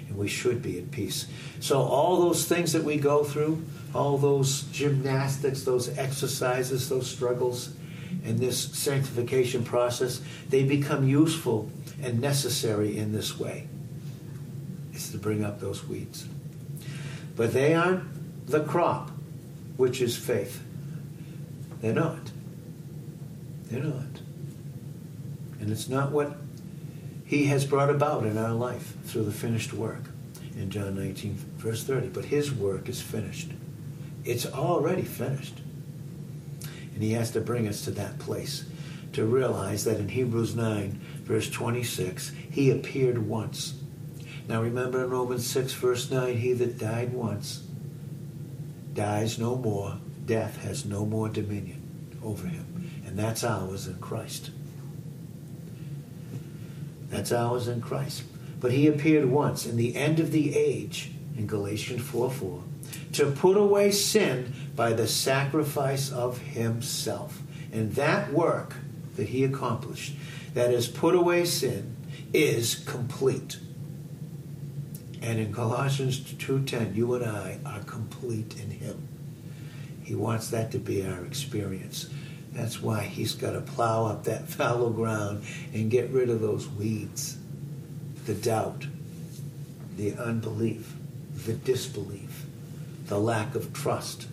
And 0.08 0.16
we 0.16 0.28
should 0.28 0.62
be 0.62 0.78
at 0.78 0.90
peace. 0.90 1.26
So, 1.60 1.82
all 1.82 2.22
those 2.22 2.46
things 2.46 2.72
that 2.72 2.84
we 2.84 2.96
go 2.96 3.22
through, 3.22 3.62
all 3.94 4.16
those 4.16 4.62
gymnastics, 4.72 5.64
those 5.64 5.90
exercises, 5.98 6.88
those 6.88 7.10
struggles, 7.10 7.74
and 8.24 8.38
this 8.38 8.58
sanctification 8.58 9.62
process, 9.62 10.22
they 10.48 10.64
become 10.64 11.06
useful 11.06 11.70
and 12.02 12.18
necessary 12.18 12.96
in 12.96 13.12
this 13.12 13.38
way. 13.38 13.66
It's 14.94 15.10
to 15.10 15.18
bring 15.18 15.44
up 15.44 15.60
those 15.60 15.86
weeds. 15.86 16.26
But 17.36 17.52
they 17.52 17.74
aren't 17.74 18.46
the 18.46 18.60
crop, 18.60 19.10
which 19.76 20.00
is 20.00 20.16
faith. 20.16 20.62
They're 21.82 21.92
not. 21.92 22.30
They're 23.64 23.82
not. 23.82 24.20
And 25.60 25.70
it's 25.70 25.88
not 25.88 26.12
what 26.12 26.36
he 27.24 27.46
has 27.46 27.66
brought 27.66 27.90
about 27.90 28.24
in 28.24 28.38
our 28.38 28.52
life 28.52 28.94
through 29.04 29.24
the 29.24 29.32
finished 29.32 29.74
work 29.74 30.04
in 30.56 30.70
John 30.70 30.94
19, 30.94 31.34
verse 31.56 31.84
30. 31.84 32.08
But 32.08 32.26
his 32.26 32.52
work 32.52 32.88
is 32.88 33.02
finished. 33.02 33.50
It's 34.24 34.46
already 34.46 35.02
finished. 35.02 35.60
And 36.94 37.02
he 37.02 37.12
has 37.12 37.30
to 37.32 37.40
bring 37.40 37.68
us 37.68 37.84
to 37.84 37.90
that 37.92 38.18
place 38.18 38.64
to 39.12 39.24
realize 39.26 39.84
that 39.84 39.98
in 39.98 40.08
Hebrews 40.08 40.54
9, 40.54 41.00
verse 41.24 41.50
26, 41.50 42.32
he 42.50 42.70
appeared 42.70 43.28
once. 43.28 43.74
Now 44.48 44.62
remember 44.62 45.04
in 45.04 45.10
Romans 45.10 45.46
6, 45.46 45.72
verse 45.74 46.10
9, 46.10 46.36
he 46.38 46.52
that 46.54 46.78
died 46.78 47.12
once 47.12 47.62
dies 48.94 49.38
no 49.38 49.56
more. 49.56 49.98
Death 50.24 50.62
has 50.62 50.84
no 50.84 51.04
more 51.04 51.28
dominion 51.28 51.82
over 52.22 52.46
him. 52.46 52.90
And 53.06 53.18
that's 53.18 53.44
ours 53.44 53.86
in 53.86 53.98
Christ. 53.98 54.50
That's 57.08 57.32
ours 57.32 57.68
in 57.68 57.80
Christ. 57.80 58.24
But 58.60 58.72
he 58.72 58.86
appeared 58.86 59.26
once 59.26 59.66
in 59.66 59.76
the 59.76 59.96
end 59.96 60.20
of 60.20 60.30
the 60.30 60.56
age, 60.56 61.10
in 61.36 61.46
Galatians 61.46 62.02
4 62.02 62.30
4, 62.30 62.62
to 63.14 63.30
put 63.32 63.56
away 63.56 63.90
sin 63.90 64.52
by 64.76 64.92
the 64.92 65.06
sacrifice 65.06 66.10
of 66.10 66.38
himself. 66.38 67.42
And 67.72 67.92
that 67.94 68.32
work 68.32 68.76
that 69.16 69.28
he 69.28 69.44
accomplished, 69.44 70.14
that 70.54 70.70
has 70.70 70.88
put 70.88 71.14
away 71.14 71.44
sin, 71.44 71.96
is 72.32 72.76
complete. 72.86 73.58
And 75.20 75.38
in 75.38 75.52
Colossians 75.52 76.18
2:10, 76.20 76.94
you 76.94 77.14
and 77.14 77.24
I 77.24 77.58
are 77.64 77.80
complete 77.80 78.58
in 78.60 78.70
him. 78.70 79.08
He 80.02 80.14
wants 80.14 80.50
that 80.50 80.72
to 80.72 80.78
be 80.78 81.06
our 81.06 81.24
experience. 81.24 82.10
That's 82.52 82.82
why 82.82 83.02
he's 83.02 83.34
got 83.34 83.52
to 83.52 83.60
plow 83.60 84.06
up 84.06 84.24
that 84.24 84.48
fallow 84.48 84.90
ground 84.90 85.44
and 85.72 85.90
get 85.90 86.10
rid 86.10 86.28
of 86.28 86.40
those 86.40 86.68
weeds, 86.68 87.38
the 88.26 88.34
doubt, 88.34 88.86
the 89.96 90.14
unbelief, 90.14 90.94
the 91.46 91.54
disbelief 91.54 92.46
the 93.12 93.18
lack 93.18 93.54
of 93.54 93.74
trust. 93.74 94.26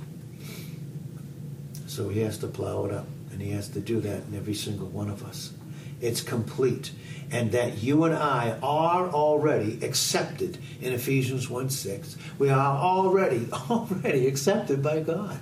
So 1.87 2.07
he 2.07 2.21
has 2.21 2.37
to 2.37 2.47
plow 2.47 2.85
it 2.85 2.93
up, 2.93 3.07
and 3.31 3.41
he 3.41 3.51
has 3.51 3.67
to 3.69 3.81
do 3.81 3.99
that 3.99 4.23
in 4.27 4.35
every 4.35 4.53
single 4.53 4.87
one 4.87 5.09
of 5.09 5.21
us. 5.25 5.51
It's 5.99 6.21
complete. 6.21 6.91
And 7.29 7.51
that 7.51 7.83
you 7.83 8.05
and 8.05 8.15
I 8.15 8.57
are 8.63 9.09
already 9.09 9.85
accepted 9.85 10.57
in 10.81 10.93
Ephesians 10.93 11.49
1 11.49 11.69
6. 11.69 12.17
We 12.39 12.49
are 12.49 12.77
already, 12.77 13.49
already 13.69 14.27
accepted 14.27 14.81
by 14.81 15.01
God. 15.01 15.39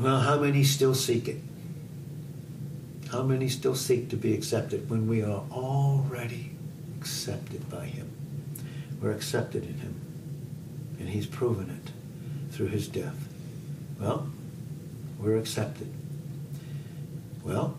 Well, 0.00 0.20
how 0.20 0.38
many 0.38 0.64
still 0.64 0.94
seek 0.94 1.28
it? 1.28 1.40
How 3.10 3.22
many 3.22 3.48
still 3.48 3.74
seek 3.74 4.10
to 4.10 4.16
be 4.16 4.34
accepted 4.34 4.88
when 4.90 5.08
we 5.08 5.22
are 5.22 5.42
already 5.50 6.52
accepted 7.00 7.68
by 7.68 7.86
Him? 7.86 8.10
We're 9.00 9.12
accepted 9.12 9.64
in 9.64 9.78
Him 9.78 10.08
and 11.08 11.08
he's 11.14 11.26
proven 11.26 11.70
it 11.70 12.52
through 12.52 12.66
his 12.66 12.86
death. 12.86 13.28
Well, 13.98 14.28
we're 15.18 15.38
accepted. 15.38 15.90
Well, 17.42 17.76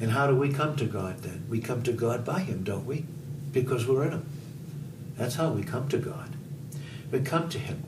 and 0.00 0.12
how 0.12 0.28
do 0.28 0.36
we 0.36 0.52
come 0.52 0.76
to 0.76 0.84
God 0.84 1.18
then? 1.18 1.46
We 1.48 1.60
come 1.60 1.82
to 1.82 1.92
God 1.92 2.24
by 2.24 2.40
him, 2.40 2.62
don't 2.62 2.86
we? 2.86 3.06
Because 3.50 3.86
we're 3.86 4.04
in 4.04 4.12
him. 4.12 4.26
That's 5.16 5.34
how 5.34 5.50
we 5.50 5.64
come 5.64 5.88
to 5.88 5.98
God. 5.98 6.36
We 7.10 7.20
come 7.20 7.48
to 7.48 7.58
him. 7.58 7.84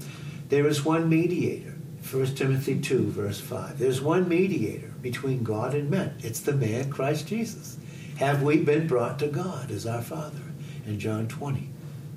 There 0.49 0.67
is 0.67 0.85
one 0.85 1.09
mediator. 1.09 1.76
1 2.11 2.37
Timothy 2.37 2.81
2, 2.81 3.11
verse 3.11 3.41
5. 3.41 3.79
There's 3.79 4.01
one 4.01 4.29
mediator 4.29 4.93
between 5.03 5.43
God 5.43 5.75
and 5.75 5.91
men. 5.91 6.15
It's 6.21 6.41
the 6.41 6.53
man 6.53 6.89
Christ 6.91 7.27
Jesus. 7.27 7.79
Have 8.19 8.43
we 8.43 8.59
been 8.59 8.87
brought 8.87 9.19
to 9.19 9.27
God 9.27 9.73
as 9.73 9.87
our 9.87 10.03
Father? 10.03 10.43
In 10.87 11.01
John 11.01 11.27
20, 11.27 11.69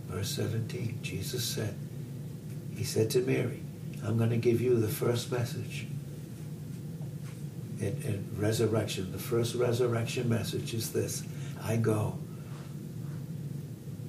verse 0.07 0.29
17, 0.29 0.99
Jesus 1.01 1.43
said, 1.43 1.73
he 2.75 2.83
said 2.83 3.09
to 3.11 3.21
Mary, 3.21 3.61
I'm 4.03 4.17
going 4.17 4.29
to 4.29 4.37
give 4.37 4.61
you 4.61 4.79
the 4.79 4.87
first 4.87 5.31
message. 5.31 5.87
In, 7.79 7.87
in 8.03 8.29
resurrection, 8.37 9.11
the 9.11 9.17
first 9.17 9.55
resurrection 9.55 10.29
message 10.29 10.73
is 10.73 10.91
this 10.91 11.23
I 11.63 11.77
go 11.77 12.17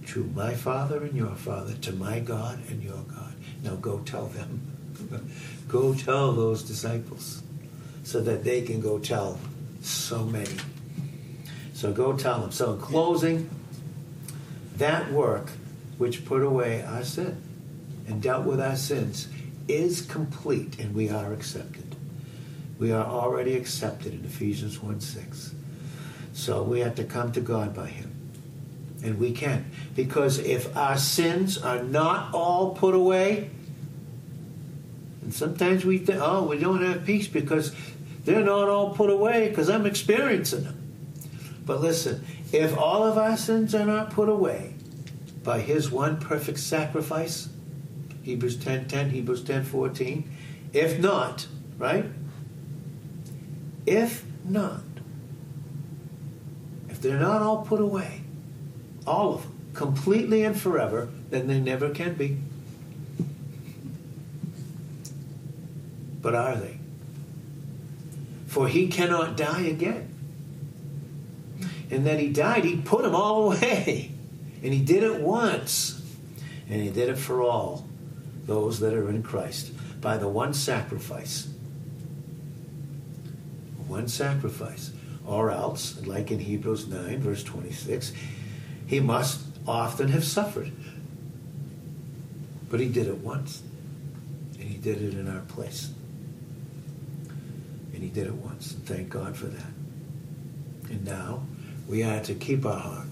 to 0.09 0.25
my 0.35 0.55
Father 0.55 1.03
and 1.05 1.15
your 1.15 1.35
Father, 1.35 1.73
to 1.75 1.93
my 1.93 2.21
God 2.21 2.61
and 2.69 2.83
your 2.83 3.03
God. 3.05 3.35
Now 3.63 3.77
go 3.77 4.01
tell 4.01 4.27
them. 4.27 4.80
go 5.69 5.95
tell 5.95 6.33
those 6.33 6.63
disciples 6.63 7.43
so 8.03 8.21
that 8.21 8.45
they 8.45 8.63
can 8.63 8.81
go 8.81 8.99
tell 8.99 9.39
so 9.81 10.25
many. 10.25 10.57
So 11.73 11.93
go 11.93 12.17
tell 12.17 12.41
them. 12.41 12.53
So 12.53 12.75
in 12.75 12.81
closing, 12.81 13.51
that 14.77 15.13
work 15.13 15.51
which 15.99 16.25
put 16.25 16.43
away 16.43 16.83
our 16.83 17.05
sin 17.05 17.41
and 18.07 18.21
dealt 18.21 18.45
with 18.45 18.61
our 18.61 18.77
sins 18.77 19.29
is 19.69 20.03
complete 20.03 20.79
and 20.79 20.95
we 20.95 21.09
are 21.11 21.33
accepted. 21.33 21.97
We 22.79 22.93
are 22.93 23.05
already 23.05 23.57
accepted 23.57 24.15
in 24.15 24.25
Ephesians 24.25 24.83
1 24.83 25.01
6. 25.01 25.55
So 26.33 26.63
we 26.63 26.81
have 26.81 26.95
to 26.97 27.05
come 27.05 27.33
to 27.33 27.41
God 27.41 27.75
by 27.75 27.87
Him. 27.89 28.11
And 29.03 29.19
we 29.19 29.33
can. 29.33 29.71
Because 29.95 30.39
if 30.39 30.75
our 30.77 30.97
sins 30.97 31.59
are 31.59 31.83
not 31.83 32.35
all 32.35 32.75
put 32.75 32.95
away, 32.95 33.51
sometimes 35.33 35.85
we 35.85 35.99
think, 35.99 36.21
oh, 36.21 36.45
we 36.45 36.59
don't 36.59 36.83
have 36.83 37.05
peace 37.05 37.29
because 37.29 37.75
they're 38.25 38.45
not 38.45 38.69
all 38.69 38.95
put 38.95 39.11
away 39.11 39.49
because 39.49 39.69
I'm 39.69 39.87
experiencing 39.87 40.65
them. 40.65 40.77
But 41.65 41.81
listen, 41.81 42.25
if 42.53 42.77
all 42.77 43.05
of 43.05 43.17
our 43.17 43.37
sins 43.37 43.75
are 43.75 43.87
not 43.87 44.11
put 44.11 44.29
away 44.29 44.75
by 45.43 45.61
His 45.61 45.91
one 45.91 46.19
perfect 46.19 46.59
sacrifice, 46.59 47.49
Hebrews 48.23 48.57
10 48.57 48.89
10, 48.89 49.11
Hebrews 49.11 49.43
10 49.45 49.65
14. 49.65 50.31
If 50.73 50.99
not, 50.99 51.47
right? 51.79 52.07
If 53.87 54.25
not, 54.45 54.83
if 56.89 57.01
they're 57.01 57.19
not 57.19 57.43
all 57.43 57.65
put 57.65 57.81
away, 57.81 58.21
all 59.07 59.35
of 59.35 59.43
them, 59.43 59.59
completely 59.75 60.45
and 60.45 60.59
forever, 60.59 61.09
then 61.31 61.47
they 61.47 61.59
never 61.59 61.91
can 61.91 62.15
be. 62.15 62.39
But 66.21 66.35
are 66.35 66.57
they? 66.57 66.79
For 68.47 68.69
he 68.69 68.89
cannot 68.89 69.37
die 69.37 69.63
again. 69.63 70.15
And 71.91 72.07
then 72.07 72.19
he 72.19 72.29
died, 72.29 72.65
he 72.65 72.77
put 72.77 73.03
them 73.03 73.15
all 73.15 73.53
away. 73.53 74.13
And 74.63 74.73
he 74.73 74.81
did 74.81 75.03
it 75.03 75.21
once. 75.21 76.03
And 76.69 76.81
he 76.81 76.91
did 76.91 77.09
it 77.09 77.19
for 77.19 77.43
all 77.43 77.87
those 78.47 78.81
that 78.81 78.95
are 78.95 79.09
in 79.09 79.23
Christ 79.23 79.73
by 80.01 80.17
the 80.17 80.29
one 80.29 80.55
sacrifice. 80.55 81.49
One 83.87 84.09
sacrifice. 84.09 84.93
Or 85.27 85.51
else, 85.51 86.05
like 86.07 86.31
in 86.31 86.39
Hebrews 86.39 86.89
9, 86.89 87.21
verse 87.21 87.45
26, 87.45 88.13
he 88.87 89.01
must 89.01 89.41
often 89.67 90.09
have 90.09 90.25
suffered. 90.25 90.73
But 92.69 92.81
he 92.81 92.89
did 92.89 93.07
it 93.07 93.19
once. 93.19 93.63
And 94.59 94.69
he 94.69 94.77
did 94.77 95.03
it 95.03 95.15
in 95.15 95.29
our 95.29 95.43
place. 95.43 95.91
And 98.01 98.09
he 98.09 98.15
did 98.19 98.29
it 98.29 98.35
once. 98.35 98.73
And 98.73 98.87
thank 98.87 99.11
God 99.11 99.37
for 99.37 99.45
that. 99.45 99.73
And 100.89 101.05
now 101.05 101.43
we 101.87 102.03
are 102.03 102.23
to 102.23 102.35
keep 102.35 102.65
our 102.65 102.79
heart 102.79 103.07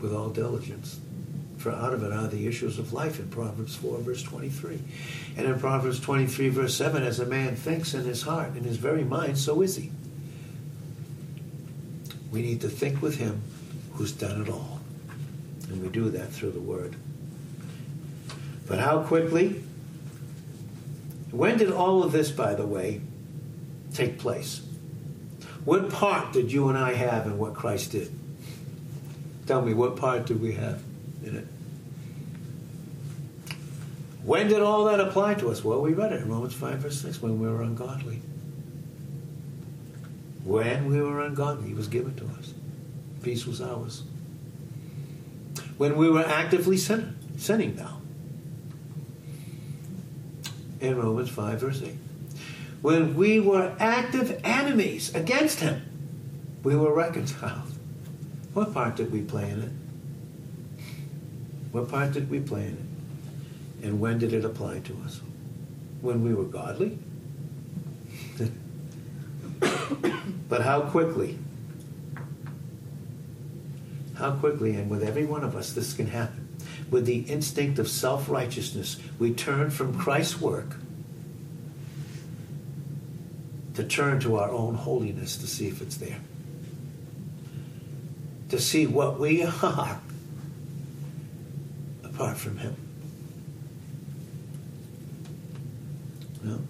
with 0.00 0.12
all 0.12 0.30
diligence. 0.30 0.98
For 1.58 1.70
out 1.70 1.94
of 1.94 2.02
it 2.02 2.12
are 2.12 2.26
the 2.26 2.48
issues 2.48 2.80
of 2.80 2.92
life 2.92 3.20
in 3.20 3.28
Proverbs 3.28 3.76
4, 3.76 3.98
verse 3.98 4.24
23. 4.24 4.80
And 5.36 5.46
in 5.46 5.60
Proverbs 5.60 6.00
23, 6.00 6.48
verse 6.48 6.74
7, 6.74 7.04
as 7.04 7.20
a 7.20 7.26
man 7.26 7.54
thinks 7.54 7.94
in 7.94 8.02
his 8.02 8.22
heart, 8.22 8.56
in 8.56 8.64
his 8.64 8.76
very 8.76 9.04
mind, 9.04 9.38
so 9.38 9.62
is 9.62 9.76
he. 9.76 9.92
We 12.32 12.42
need 12.42 12.60
to 12.62 12.68
think 12.68 13.00
with 13.00 13.18
him 13.18 13.40
who's 13.92 14.10
done 14.10 14.42
it 14.42 14.48
all. 14.48 14.80
And 15.68 15.80
we 15.80 15.90
do 15.90 16.10
that 16.10 16.32
through 16.32 16.50
the 16.50 16.60
Word. 16.60 16.96
But 18.66 18.80
how 18.80 19.04
quickly? 19.04 19.62
When 21.30 21.58
did 21.58 21.70
all 21.70 22.02
of 22.02 22.12
this, 22.12 22.30
by 22.30 22.54
the 22.54 22.66
way, 22.66 23.00
take 23.94 24.18
place? 24.18 24.62
What 25.64 25.90
part 25.90 26.32
did 26.32 26.50
you 26.50 26.68
and 26.68 26.78
I 26.78 26.94
have 26.94 27.26
in 27.26 27.38
what 27.38 27.54
Christ 27.54 27.92
did? 27.92 28.10
Tell 29.46 29.62
me, 29.62 29.74
what 29.74 29.96
part 29.96 30.26
did 30.26 30.40
we 30.40 30.52
have 30.52 30.82
in 31.24 31.36
it? 31.36 31.46
When 34.24 34.48
did 34.48 34.60
all 34.60 34.84
that 34.84 35.00
apply 35.00 35.34
to 35.34 35.50
us? 35.50 35.64
Well, 35.64 35.80
we 35.80 35.92
read 35.92 36.12
it 36.12 36.22
in 36.22 36.28
Romans 36.28 36.54
5, 36.54 36.78
verse 36.78 37.00
6, 37.00 37.22
when 37.22 37.40
we 37.40 37.48
were 37.48 37.62
ungodly. 37.62 38.20
When 40.44 40.90
we 40.90 41.00
were 41.00 41.20
ungodly, 41.20 41.68
He 41.68 41.74
was 41.74 41.88
given 41.88 42.14
to 42.16 42.24
us. 42.38 42.54
Peace 43.22 43.46
was 43.46 43.60
ours. 43.60 44.02
When 45.78 45.96
we 45.96 46.08
were 46.10 46.24
actively 46.24 46.76
sin- 46.76 47.16
sinning 47.36 47.76
now. 47.76 47.99
In 50.80 50.96
Romans 50.96 51.28
5, 51.28 51.60
verse 51.60 51.82
8. 51.82 51.94
When 52.80 53.14
we 53.14 53.38
were 53.38 53.74
active 53.78 54.40
enemies 54.42 55.14
against 55.14 55.60
Him, 55.60 55.82
we 56.62 56.74
were 56.74 56.94
reconciled. 56.94 57.72
What 58.54 58.72
part 58.72 58.96
did 58.96 59.12
we 59.12 59.20
play 59.22 59.50
in 59.50 59.62
it? 59.62 59.72
What 61.72 61.90
part 61.90 62.12
did 62.12 62.30
we 62.30 62.40
play 62.40 62.66
in 62.66 62.72
it? 62.72 63.86
And 63.86 64.00
when 64.00 64.18
did 64.18 64.32
it 64.32 64.44
apply 64.44 64.80
to 64.80 64.96
us? 65.04 65.20
When 66.00 66.24
we 66.24 66.34
were 66.34 66.44
godly? 66.44 66.98
but 70.48 70.62
how 70.62 70.80
quickly? 70.82 71.38
How 74.14 74.32
quickly, 74.32 74.76
and 74.76 74.90
with 74.90 75.02
every 75.02 75.26
one 75.26 75.44
of 75.44 75.54
us, 75.56 75.72
this 75.72 75.92
can 75.94 76.06
happen. 76.06 76.39
With 76.90 77.06
the 77.06 77.20
instinct 77.20 77.78
of 77.78 77.88
self 77.88 78.28
righteousness, 78.28 78.98
we 79.18 79.32
turn 79.32 79.70
from 79.70 79.98
Christ's 79.98 80.40
work 80.40 80.76
to 83.74 83.84
turn 83.84 84.20
to 84.20 84.36
our 84.36 84.50
own 84.50 84.74
holiness 84.74 85.36
to 85.36 85.46
see 85.46 85.68
if 85.68 85.80
it's 85.80 85.96
there 85.96 86.18
to 88.50 88.58
see 88.58 88.86
what 88.86 89.18
we 89.18 89.42
are 89.44 89.48
apart 92.04 92.36
from 92.36 92.58
Him. 92.58 92.76
No. 96.42 96.60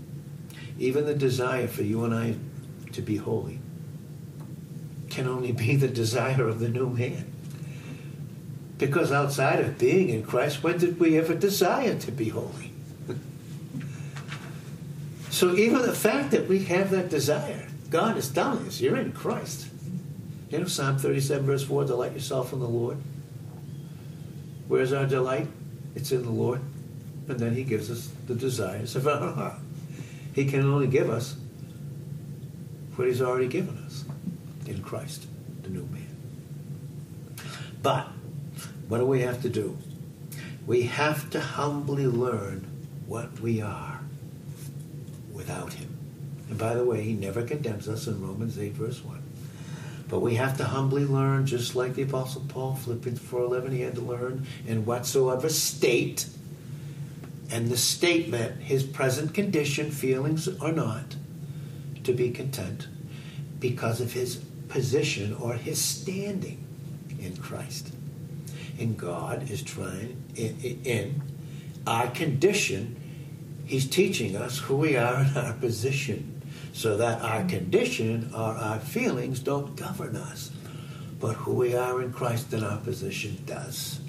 Even 0.79 1.07
the 1.07 1.15
desire 1.15 1.67
for 1.67 1.83
you 1.83 2.05
and 2.05 2.15
I 2.15 2.37
to 2.93 3.03
be 3.03 3.17
holy 3.17 3.59
can 5.09 5.27
only 5.27 5.53
be 5.53 5.77
the 5.77 5.89
desire 5.89 6.47
of 6.47 6.61
the 6.61 6.69
new 6.69 6.89
man. 6.89 7.30
Because 8.81 9.13
outside 9.13 9.61
of 9.61 9.79
being 9.79 10.09
in 10.09 10.23
Christ, 10.23 10.63
when 10.63 10.79
did 10.79 10.99
we 10.99 11.19
ever 11.19 11.35
desire 11.35 11.99
to 11.99 12.11
be 12.11 12.31
holy? 12.31 12.73
so 15.31 15.55
even 15.55 15.83
the 15.83 15.93
fact 15.93 16.31
that 16.31 16.49
we 16.49 16.65
have 16.65 16.91
that 16.91 17.11
desire, 17.11 17.69
God 17.91 18.17
is 18.17 18.31
telling 18.31 18.67
us, 18.67 18.81
you're 18.81 18.97
in 18.97 19.13
Christ. 19.13 19.69
You 20.49 20.61
know, 20.61 20.65
Psalm 20.65 20.97
37, 20.97 21.45
verse 21.45 21.63
4 21.63 21.85
delight 21.85 22.15
yourself 22.15 22.55
in 22.55 22.61
the 22.61 22.67
Lord. 22.67 22.97
Where's 24.67 24.95
our 24.95 25.05
delight? 25.05 25.49
It's 25.95 26.11
in 26.11 26.23
the 26.23 26.31
Lord. 26.31 26.63
And 27.29 27.39
then 27.39 27.55
He 27.55 27.65
gives 27.65 27.91
us 27.91 28.11
the 28.27 28.35
desires 28.35 28.97
of 28.97 29.07
our 29.07 29.33
heart. 29.35 29.59
He 30.33 30.47
can 30.47 30.63
only 30.63 30.87
give 30.87 31.11
us 31.11 31.37
what 32.97 33.09
He's 33.09 33.21
already 33.21 33.49
given 33.49 33.77
us 33.85 34.07
in 34.67 34.83
Christ, 34.83 35.27
the 35.65 35.69
new 35.69 35.85
man. 35.93 36.07
But 37.83 38.10
what 38.91 38.99
do 38.99 39.07
we 39.07 39.21
have 39.21 39.41
to 39.43 39.49
do? 39.49 39.79
We 40.67 40.83
have 40.83 41.31
to 41.31 41.41
humbly 41.41 42.09
learn 42.09 42.67
what 43.07 43.41
we 43.41 43.63
are 43.63 44.01
without 45.33 45.75
Him. 45.75 45.97
And 46.49 46.59
by 46.59 46.75
the 46.75 46.85
way, 46.85 47.01
He 47.03 47.15
never 47.15 47.43
condemns 47.43 47.89
us 47.89 48.09
in 48.09 48.21
Romans 48.21 48.59
8, 48.59 48.73
verse 48.73 49.05
1. 49.05 49.23
But 50.09 50.19
we 50.19 50.35
have 50.35 50.57
to 50.57 50.65
humbly 50.65 51.05
learn, 51.05 51.47
just 51.47 51.77
like 51.77 51.95
the 51.95 52.03
Apostle 52.03 52.45
Paul, 52.49 52.75
Philippians 52.75 53.21
4.11, 53.21 53.71
he 53.71 53.83
had 53.83 53.95
to 53.95 54.01
learn 54.01 54.45
in 54.67 54.85
whatsoever 54.85 55.49
state, 55.49 56.27
and 57.49 57.69
the 57.69 57.77
statement, 57.77 58.61
his 58.61 58.83
present 58.83 59.35
condition, 59.35 59.93
feelings 59.93 60.49
or 60.61 60.73
not, 60.73 61.15
to 62.03 62.13
be 62.13 62.33
content 62.33 62.89
because 63.61 64.01
of 64.01 64.15
his 64.15 64.39
position 64.69 65.33
or 65.35 65.55
his 65.55 65.81
standing 65.81 66.67
in 67.21 67.37
Christ. 67.37 67.93
And 68.81 68.97
God 68.97 69.51
is 69.51 69.63
trying, 69.63 70.25
in, 70.35 70.81
in 70.85 71.23
our 71.87 72.09
condition, 72.09 72.97
he's 73.67 73.87
teaching 73.89 74.37
us 74.37 74.59
who 74.59 74.77
we 74.77 74.97
are 74.97 75.21
in 75.21 75.37
our 75.37 75.53
position 75.53 76.41
so 76.73 76.97
that 76.97 77.21
our 77.21 77.45
condition 77.45 78.31
or 78.35 78.55
our 78.55 78.79
feelings 78.79 79.41
don't 79.41 79.77
govern 79.77 80.17
us, 80.17 80.51
but 81.21 81.35
who 81.35 81.53
we 81.53 81.75
are 81.75 82.01
in 82.01 82.13
Christ 82.13 82.53
and 82.55 82.65
our 82.65 82.79
position 82.79 83.43
does. 83.45 84.01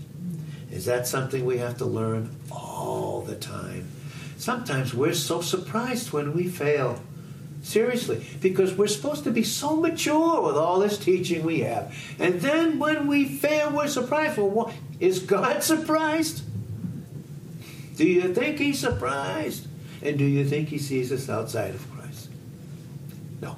Is 0.71 0.85
that 0.85 1.05
something 1.05 1.45
we 1.45 1.57
have 1.57 1.77
to 1.79 1.85
learn 1.85 2.33
all 2.49 3.21
the 3.21 3.35
time? 3.35 3.89
Sometimes 4.37 4.93
we're 4.93 5.13
so 5.13 5.41
surprised 5.41 6.13
when 6.13 6.33
we 6.33 6.47
fail. 6.47 7.01
Seriously, 7.61 8.25
because 8.41 8.73
we're 8.73 8.87
supposed 8.87 9.23
to 9.25 9.31
be 9.31 9.43
so 9.43 9.75
mature 9.75 10.41
with 10.41 10.57
all 10.57 10.79
this 10.79 10.97
teaching 10.97 11.43
we 11.43 11.59
have. 11.59 11.95
And 12.19 12.41
then 12.41 12.79
when 12.79 13.07
we 13.07 13.25
fail, 13.25 13.71
we're 13.71 13.87
surprised. 13.87 14.37
Well, 14.37 14.73
is 14.99 15.19
God 15.19 15.61
surprised? 15.63 16.43
Do 17.95 18.07
you 18.07 18.33
think 18.33 18.57
He's 18.57 18.79
surprised? 18.79 19.67
And 20.01 20.17
do 20.17 20.25
you 20.25 20.43
think 20.43 20.69
He 20.69 20.79
sees 20.79 21.11
us 21.11 21.29
outside 21.29 21.75
of 21.75 21.91
Christ? 21.91 22.29
No. 23.41 23.57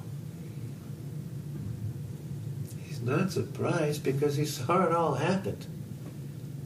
He's 2.86 3.00
not 3.00 3.32
surprised 3.32 4.04
because 4.04 4.36
he 4.36 4.44
saw 4.44 4.84
it 4.84 4.92
all 4.92 5.14
happen 5.14 5.56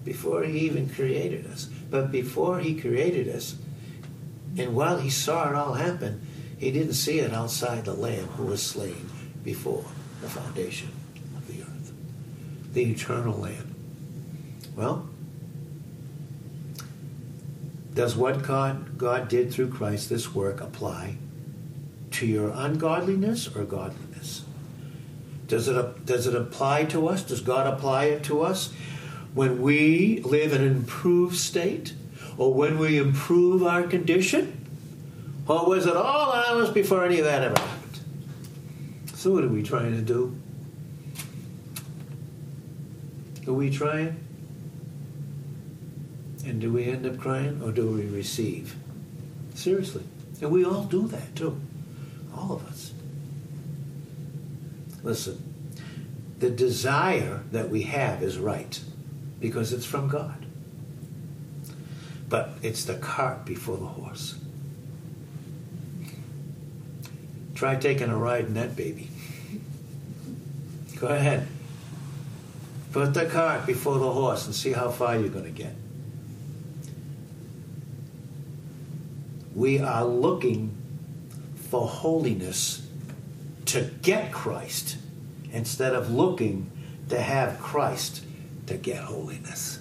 before 0.05 0.43
he 0.43 0.59
even 0.61 0.89
created 0.89 1.47
us. 1.47 1.69
But 1.91 2.11
before 2.11 2.59
he 2.59 2.81
created 2.81 3.29
us, 3.29 3.55
and 4.57 4.75
while 4.75 4.99
he 4.99 5.11
saw 5.11 5.49
it 5.49 5.55
all 5.55 5.75
happen, 5.75 6.27
he 6.59 6.71
didn't 6.73 6.95
see 6.95 7.21
it 7.21 7.33
outside 7.33 7.85
the 7.85 7.95
Lamb 7.95 8.27
who 8.37 8.45
was 8.45 8.63
slain 8.63 9.09
before 9.45 9.85
the 10.21 10.29
foundation 10.29 10.91
of 11.37 11.47
the 11.47 11.63
earth, 11.63 11.93
the 12.73 12.91
eternal 12.91 13.39
Lamb. 13.39 13.75
Well, 14.75 15.09
does 17.95 18.17
what 18.17 18.43
God, 18.43 18.99
God 18.99 19.29
did 19.29 19.53
through 19.53 19.71
Christ, 19.71 20.09
this 20.09 20.35
work, 20.35 20.61
apply 20.61 21.17
to 22.13 22.27
your 22.27 22.53
ungodliness 22.55 23.49
or 23.57 23.65
godliness? 23.65 24.45
Does 25.47 25.69
it, 25.69 26.07
does 26.07 26.27
it 26.27 26.35
apply 26.35 26.85
to 26.87 27.09
us? 27.09 27.23
Does 27.23 27.41
God 27.41 27.67
apply 27.67 28.05
it 28.05 28.23
to 28.25 28.43
us 28.43 28.73
when 29.35 29.63
we 29.63 30.21
live 30.21 30.53
in 30.53 30.63
an 30.63 30.69
improved 30.69 31.37
state 31.37 31.95
or 32.37 32.53
when 32.53 32.79
we 32.79 32.99
improve 32.99 33.63
our 33.63 33.85
condition? 33.85 34.58
Or 35.49 35.67
was 35.67 35.87
it 35.87 35.97
all 35.97 36.31
ours 36.31 36.71
before 36.71 37.07
any 37.07 37.19
of 37.21 37.25
that 37.25 37.43
ever 37.43 37.59
happened? 37.59 38.01
So, 39.15 39.33
what 39.33 39.45
are 39.45 39.49
we 39.49 39.63
trying 39.63 39.93
to 39.93 40.03
do? 40.03 40.39
Are 43.47 43.55
we 43.55 43.71
trying? 43.71 44.21
And 46.45 46.61
do 46.61 46.73
we 46.73 46.85
end 46.85 47.07
up 47.07 47.19
crying 47.19 47.63
or 47.63 47.73
do 47.73 47.91
we 47.91 48.07
receive? 48.07 48.77
Seriously. 49.55 50.05
And 50.43 50.51
we 50.51 50.65
all 50.65 50.85
do 50.85 51.09
that 51.09 51.35
too. 51.35 51.59
All 52.37 52.53
of 52.53 52.67
us. 52.69 52.93
Listen, 55.03 55.43
the 56.39 56.51
desire 56.51 57.43
that 57.53 57.71
we 57.71 57.83
have 57.83 58.23
is 58.23 58.39
right 58.39 58.79
because 59.41 59.73
it's 59.73 59.87
from 59.87 60.09
God. 60.09 60.45
But 62.29 62.51
it's 62.63 62.85
the 62.85 62.97
cart 62.97 63.47
before 63.47 63.79
the 63.79 63.87
horse. 63.87 64.35
Try 67.59 67.75
taking 67.75 68.09
a 68.09 68.17
ride 68.17 68.45
in 68.45 68.55
that 68.55 68.77
baby. 68.77 69.11
Go 71.01 71.09
ahead. 71.09 71.49
Put 72.93 73.15
the 73.15 73.27
cart 73.27 73.67
before 73.67 73.99
the 73.99 74.09
horse 74.09 74.47
and 74.47 74.55
see 74.55 74.71
how 74.71 74.91
far 74.91 75.19
you're 75.19 75.29
going 75.29 75.47
to 75.47 75.51
get. 75.51 75.75
We 79.57 79.81
are 79.81 80.05
looking 80.05 80.77
for 81.69 81.89
holiness 81.89 82.87
to 83.67 83.91
get 84.03 84.31
Christ 84.31 84.97
instead 85.51 85.97
of 85.97 86.13
looking 86.13 86.71
to 87.09 87.21
have 87.21 87.59
Christ 87.59 88.23
to 88.69 88.77
get 88.77 88.99
holiness. 89.03 89.81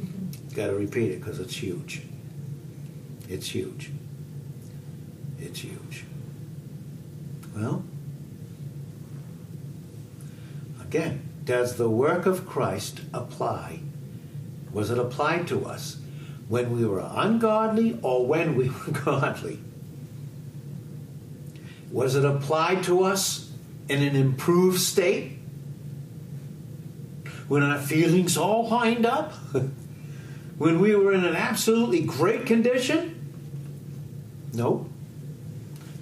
Mm-hmm. 0.00 0.56
Got 0.56 0.66
to 0.66 0.74
repeat 0.74 1.12
it 1.12 1.20
because 1.20 1.38
it's 1.38 1.54
huge. 1.54 2.02
It's 3.28 3.46
huge. 3.46 3.92
It's 5.38 5.60
huge. 5.60 6.06
Well, 7.54 7.84
again, 10.80 11.28
does 11.44 11.76
the 11.76 11.88
work 11.88 12.26
of 12.26 12.46
Christ 12.46 13.00
apply? 13.12 13.80
Was 14.72 14.90
it 14.90 14.98
applied 14.98 15.46
to 15.48 15.64
us 15.66 15.98
when 16.48 16.76
we 16.76 16.84
were 16.84 17.08
ungodly 17.14 17.98
or 18.02 18.26
when 18.26 18.56
we 18.56 18.68
were 18.86 18.92
godly? 19.04 19.60
Was 21.92 22.16
it 22.16 22.24
applied 22.24 22.82
to 22.84 23.04
us 23.04 23.52
in 23.88 24.02
an 24.02 24.16
improved 24.16 24.80
state? 24.80 25.38
When 27.46 27.62
our 27.62 27.78
feelings 27.78 28.36
all 28.36 28.68
lined 28.68 29.06
up? 29.06 29.32
when 30.58 30.80
we 30.80 30.96
were 30.96 31.12
in 31.12 31.24
an 31.24 31.36
absolutely 31.36 32.00
great 32.00 32.46
condition? 32.46 33.32
Nope. 34.52 34.90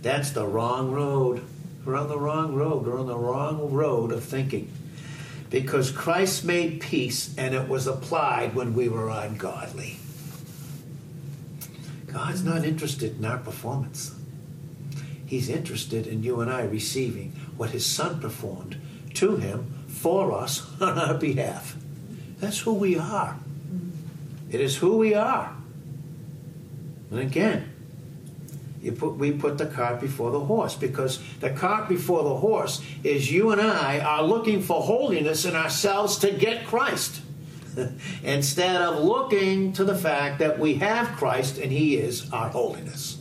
That's 0.02 0.30
the 0.30 0.46
wrong 0.46 0.90
road. 0.90 1.44
We're 1.84 1.96
on 1.96 2.08
the 2.08 2.18
wrong 2.18 2.54
road. 2.54 2.86
We're 2.86 2.98
on 2.98 3.06
the 3.06 3.16
wrong 3.16 3.72
road 3.72 4.12
of 4.12 4.24
thinking. 4.24 4.70
Because 5.48 5.90
Christ 5.90 6.44
made 6.44 6.80
peace 6.80 7.34
and 7.38 7.54
it 7.54 7.68
was 7.68 7.86
applied 7.86 8.54
when 8.54 8.74
we 8.74 8.88
were 8.88 9.08
ungodly. 9.08 9.96
God's 12.06 12.44
not 12.44 12.64
interested 12.64 13.18
in 13.18 13.24
our 13.24 13.38
performance. 13.38 14.14
He's 15.24 15.48
interested 15.48 16.06
in 16.06 16.22
you 16.22 16.40
and 16.40 16.50
I 16.50 16.62
receiving 16.62 17.30
what 17.56 17.70
His 17.70 17.86
Son 17.86 18.20
performed 18.20 18.76
to 19.14 19.36
Him 19.36 19.84
for 19.88 20.32
us 20.32 20.66
on 20.80 20.98
our 20.98 21.14
behalf. 21.14 21.76
That's 22.38 22.58
who 22.58 22.74
we 22.74 22.98
are. 22.98 23.38
It 24.50 24.60
is 24.60 24.76
who 24.76 24.98
we 24.98 25.14
are. 25.14 25.56
And 27.10 27.20
again, 27.20 27.71
Put, 28.90 29.14
we 29.14 29.30
put 29.30 29.58
the 29.58 29.66
cart 29.66 30.00
before 30.00 30.32
the 30.32 30.40
horse 30.40 30.74
because 30.74 31.20
the 31.38 31.50
cart 31.50 31.88
before 31.88 32.24
the 32.24 32.36
horse 32.36 32.82
is 33.04 33.30
you 33.30 33.52
and 33.52 33.60
I 33.60 34.00
are 34.00 34.24
looking 34.24 34.60
for 34.60 34.82
holiness 34.82 35.44
in 35.44 35.54
ourselves 35.54 36.18
to 36.18 36.32
get 36.32 36.66
Christ 36.66 37.20
instead 38.24 38.82
of 38.82 39.04
looking 39.04 39.72
to 39.74 39.84
the 39.84 39.94
fact 39.94 40.40
that 40.40 40.58
we 40.58 40.74
have 40.74 41.16
Christ 41.16 41.58
and 41.58 41.70
He 41.70 41.96
is 41.96 42.30
our 42.32 42.48
holiness. 42.48 43.18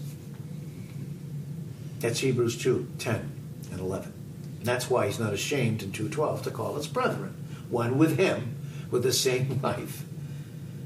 That's 1.99 2.19
Hebrews 2.19 2.57
2 2.57 2.87
10 2.97 3.31
and 3.71 3.79
11. 3.79 4.13
And 4.57 4.65
that's 4.65 4.89
why 4.89 5.05
He's 5.05 5.19
not 5.19 5.33
ashamed 5.33 5.83
in 5.83 5.91
2.12 5.91 6.43
to 6.43 6.51
call 6.51 6.75
us 6.77 6.87
brethren, 6.87 7.35
one 7.69 7.99
with 7.99 8.17
Him 8.17 8.55
with 8.89 9.03
the 9.03 9.13
same 9.13 9.59
life. 9.63 10.03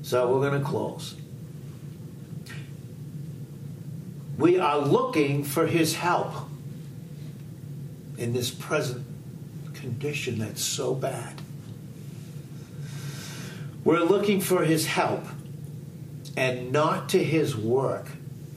So 0.02 0.32
we're 0.32 0.50
going 0.50 0.62
to 0.62 0.68
close. 0.68 1.16
We 4.38 4.60
are 4.60 4.80
looking 4.80 5.44
for 5.44 5.68
his 5.68 5.96
help 5.96 6.34
in 8.18 8.34
this 8.34 8.52
present 8.52 9.06
condition 9.74 10.40
that's 10.40 10.64
so 10.64 10.94
bad. 10.94 11.42
We're 13.84 14.04
looking 14.04 14.42
for 14.42 14.64
his 14.64 14.88
help 14.88 15.26
and 16.36 16.72
not 16.72 17.10
to 17.10 17.24
his 17.24 17.56
work 17.56 18.08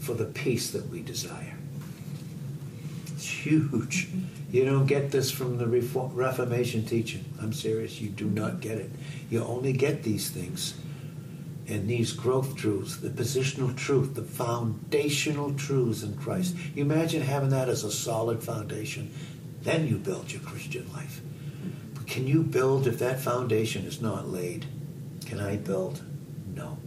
for 0.01 0.15
the 0.15 0.25
peace 0.25 0.71
that 0.71 0.89
we 0.89 1.03
desire. 1.03 1.57
It's 3.15 3.29
huge. 3.29 4.09
You 4.51 4.65
don't 4.65 4.87
get 4.87 5.11
this 5.11 5.31
from 5.31 5.59
the 5.59 5.67
Reformation 5.67 6.87
teaching. 6.87 7.25
I'm 7.41 7.53
serious. 7.53 8.01
You 8.01 8.09
do 8.09 8.25
not 8.25 8.61
get 8.61 8.79
it. 8.79 8.91
You 9.29 9.45
only 9.45 9.75
get 9.75 10.03
these 10.03 10.31
things 10.31 10.75
and 11.69 11.87
these 11.87 12.13
growth 12.13 12.57
truths, 12.57 12.97
the 12.97 13.11
positional 13.11 13.77
truth, 13.77 14.15
the 14.15 14.23
foundational 14.23 15.53
truths 15.53 16.03
in 16.03 16.17
Christ. 16.17 16.57
You 16.75 16.83
imagine 16.83 17.21
having 17.21 17.51
that 17.51 17.69
as 17.69 17.85
a 17.85 17.93
solid 17.93 18.43
foundation. 18.43 19.13
Then 19.63 19.87
you 19.87 19.99
build 19.99 20.33
your 20.33 20.41
Christian 20.41 20.91
life. 20.95 21.21
But 21.95 22.07
can 22.07 22.27
you 22.27 22.43
build 22.43 22.87
if 22.87 22.99
that 23.01 23.21
foundation 23.21 23.85
is 23.85 24.01
not 24.01 24.29
laid? 24.29 24.65
Can 25.27 25.41
I 25.41 25.57
build? 25.57 26.03
No. 26.55 26.79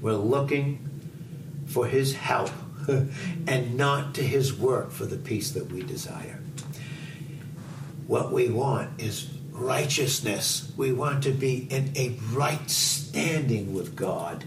We're 0.00 0.12
looking 0.12 0.88
for 1.66 1.86
his 1.86 2.14
help 2.14 2.50
and 2.88 3.76
not 3.76 4.14
to 4.14 4.22
his 4.22 4.54
work 4.54 4.92
for 4.92 5.06
the 5.06 5.16
peace 5.16 5.50
that 5.52 5.72
we 5.72 5.82
desire. 5.82 6.40
What 8.06 8.30
we 8.30 8.48
want 8.48 9.00
is 9.00 9.28
righteousness. 9.54 10.70
We 10.76 10.92
want 10.92 11.22
to 11.22 11.30
be 11.30 11.66
in 11.70 11.92
a 11.96 12.16
right 12.32 12.68
standing 12.68 13.72
with 13.72 13.96
God, 13.96 14.44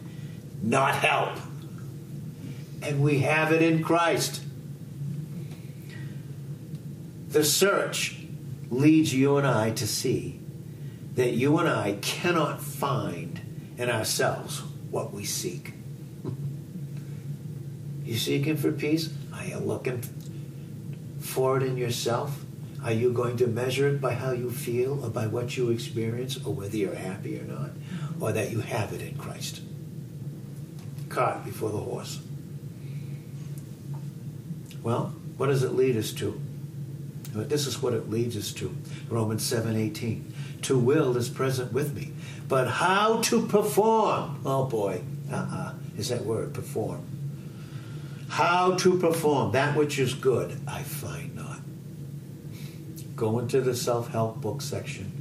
not 0.62 0.96
help. 0.96 1.40
And 2.84 3.02
we 3.02 3.20
have 3.20 3.52
it 3.52 3.62
in 3.62 3.84
Christ. 3.84 4.44
The 7.30 7.44
search 7.44 8.18
leads 8.70 9.14
you 9.14 9.38
and 9.38 9.48
I 9.48 9.72
to 9.72 9.88
see 9.88 10.40
that 11.16 11.32
you 11.32 11.58
and 11.58 11.68
I 11.68 11.94
cannot 12.02 12.62
find 12.62 13.42
in 13.78 13.90
ourselves 13.90 14.62
what 14.92 15.14
we 15.14 15.26
seek. 15.26 15.74
you 18.04 18.18
seeking 18.18 18.58
for 18.58 18.72
peace? 18.72 19.10
Are 19.34 19.46
you 19.46 19.58
looking 19.58 20.04
for 21.20 21.58
it 21.58 21.64
in 21.64 21.78
yourself? 21.78 22.44
Are 22.84 22.92
you 22.92 23.12
going 23.12 23.38
to 23.38 23.48
measure 23.48 23.88
it 23.88 24.00
by 24.00 24.14
how 24.14 24.32
you 24.32 24.52
feel 24.52 25.04
or 25.04 25.10
by 25.10 25.28
what 25.28 25.58
you 25.58 25.72
experience 25.72 26.38
or 26.46 26.54
whether 26.54 26.78
you're 26.78 26.96
happy 26.96 27.40
or 27.40 27.44
not? 27.44 27.72
Or 28.20 28.32
that 28.32 28.52
you 28.52 28.62
have 28.62 28.94
it 28.94 29.02
in 29.02 29.18
Christ? 29.18 29.62
Caught 31.10 31.46
before 31.46 31.72
the 31.72 31.78
horse. 31.78 32.20
Well, 34.84 35.14
what 35.38 35.48
does 35.48 35.64
it 35.64 35.74
lead 35.74 35.98
us 35.98 36.12
to? 36.14 36.40
This 37.34 37.68
is 37.68 37.82
what 37.82 37.94
it 37.94 38.10
leads 38.10 38.38
us 38.38 38.52
to. 38.54 38.76
Romans 39.10 39.44
7:18. 39.44 40.34
To 40.64 40.78
will 40.78 41.16
is 41.18 41.30
present 41.30 41.72
with 41.72 41.94
me. 41.94 42.14
But 42.48 42.68
how 42.68 43.22
to 43.24 43.46
perform? 43.46 44.40
Oh 44.46 44.66
boy. 44.66 45.02
Uh-uh. 45.32 45.74
Is 45.98 46.10
that 46.10 46.26
word 46.26 46.54
perform? 46.54 47.02
How 48.30 48.76
to 48.76 48.98
perform 48.98 49.52
that 49.52 49.76
which 49.76 50.00
is 50.00 50.14
good, 50.14 50.60
I 50.68 50.84
find 50.84 51.36
go 53.18 53.40
into 53.40 53.60
the 53.60 53.76
self 53.76 54.12
help 54.12 54.40
book 54.40 54.62
section 54.62 55.12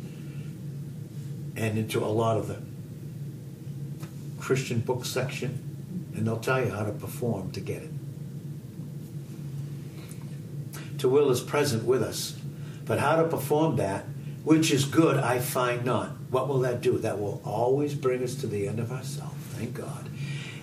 and 1.56 1.76
into 1.78 2.04
a 2.04 2.06
lot 2.06 2.36
of 2.36 2.46
them. 2.46 2.74
Christian 4.38 4.80
book 4.80 5.04
section, 5.04 6.12
and 6.14 6.26
they'll 6.26 6.38
tell 6.38 6.64
you 6.64 6.70
how 6.70 6.84
to 6.84 6.92
perform 6.92 7.50
to 7.52 7.60
get 7.60 7.82
it. 7.82 7.90
To 10.98 11.08
will 11.08 11.30
is 11.30 11.40
present 11.40 11.84
with 11.84 12.02
us, 12.02 12.38
but 12.84 13.00
how 13.00 13.16
to 13.16 13.24
perform 13.24 13.76
that, 13.76 14.04
which 14.44 14.70
is 14.70 14.84
good, 14.84 15.16
I 15.16 15.40
find 15.40 15.84
not. 15.84 16.10
What 16.30 16.48
will 16.48 16.60
that 16.60 16.82
do? 16.82 16.98
That 16.98 17.18
will 17.18 17.40
always 17.44 17.94
bring 17.94 18.22
us 18.22 18.34
to 18.36 18.46
the 18.46 18.68
end 18.68 18.78
of 18.78 18.92
ourselves, 18.92 19.34
thank 19.54 19.74
God. 19.74 20.10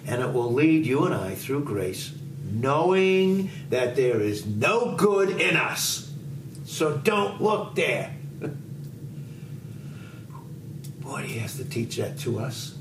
And 0.05 0.21
it 0.21 0.31
will 0.33 0.53
lead 0.53 0.85
you 0.85 1.05
and 1.05 1.13
I 1.13 1.33
through 1.33 1.63
grace, 1.63 2.13
knowing 2.43 3.49
that 3.69 3.95
there 3.95 4.21
is 4.21 4.45
no 4.45 4.95
good 4.95 5.41
in 5.41 5.55
us 5.57 6.12
so 6.73 6.97
don't 6.97 7.39
look 7.39 7.75
there. 7.75 8.15
Boy, 11.01 11.21
he 11.21 11.37
has 11.37 11.57
to 11.57 11.65
teach 11.65 11.97
that 11.97 12.17
to 12.19 12.39
us, 12.39 12.75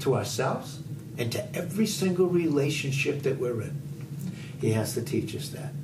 to 0.00 0.14
ourselves, 0.14 0.78
and 1.18 1.30
to 1.32 1.54
every 1.54 1.86
single 1.86 2.26
relationship 2.26 3.22
that 3.24 3.38
we're 3.38 3.60
in. 3.60 3.82
He 4.62 4.72
has 4.72 4.94
to 4.94 5.02
teach 5.02 5.36
us 5.36 5.50
that. 5.50 5.74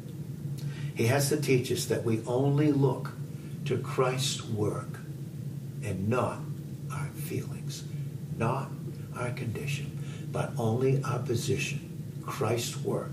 He 0.94 1.04
has 1.06 1.28
to 1.28 1.36
teach 1.38 1.70
us 1.70 1.84
that 1.86 2.02
we 2.02 2.22
only 2.26 2.72
look 2.72 3.10
to 3.66 3.76
Christ's 3.76 4.42
work 4.44 4.98
and 5.82 6.08
not 6.08 6.38
our 6.90 7.08
feelings, 7.08 7.84
not 8.38 8.70
our 9.16 9.32
condition, 9.32 9.98
but 10.32 10.52
only 10.56 11.02
our 11.04 11.18
position 11.18 12.22
Christ's 12.24 12.78
work. 12.78 13.12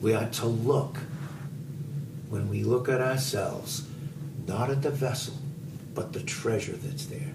We 0.00 0.14
are 0.14 0.28
to 0.28 0.46
look, 0.46 0.98
when 2.28 2.48
we 2.48 2.62
look 2.62 2.88
at 2.88 3.00
ourselves, 3.00 3.86
not 4.46 4.70
at 4.70 4.82
the 4.82 4.90
vessel, 4.90 5.34
but 5.94 6.12
the 6.12 6.22
treasure 6.22 6.76
that's 6.76 7.06
there. 7.06 7.32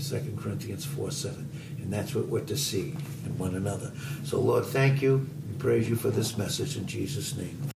2 0.00 0.36
Corinthians 0.40 0.84
4 0.84 1.10
7. 1.10 1.48
And 1.82 1.92
that's 1.92 2.14
what 2.14 2.28
we're 2.28 2.44
to 2.44 2.56
see 2.56 2.94
in 3.24 3.38
one 3.38 3.54
another. 3.54 3.92
So, 4.24 4.40
Lord, 4.40 4.64
thank 4.64 5.02
you 5.02 5.26
and 5.48 5.58
praise 5.58 5.88
you 5.88 5.96
for 5.96 6.10
this 6.10 6.38
message 6.38 6.76
in 6.76 6.86
Jesus' 6.86 7.36
name. 7.36 7.70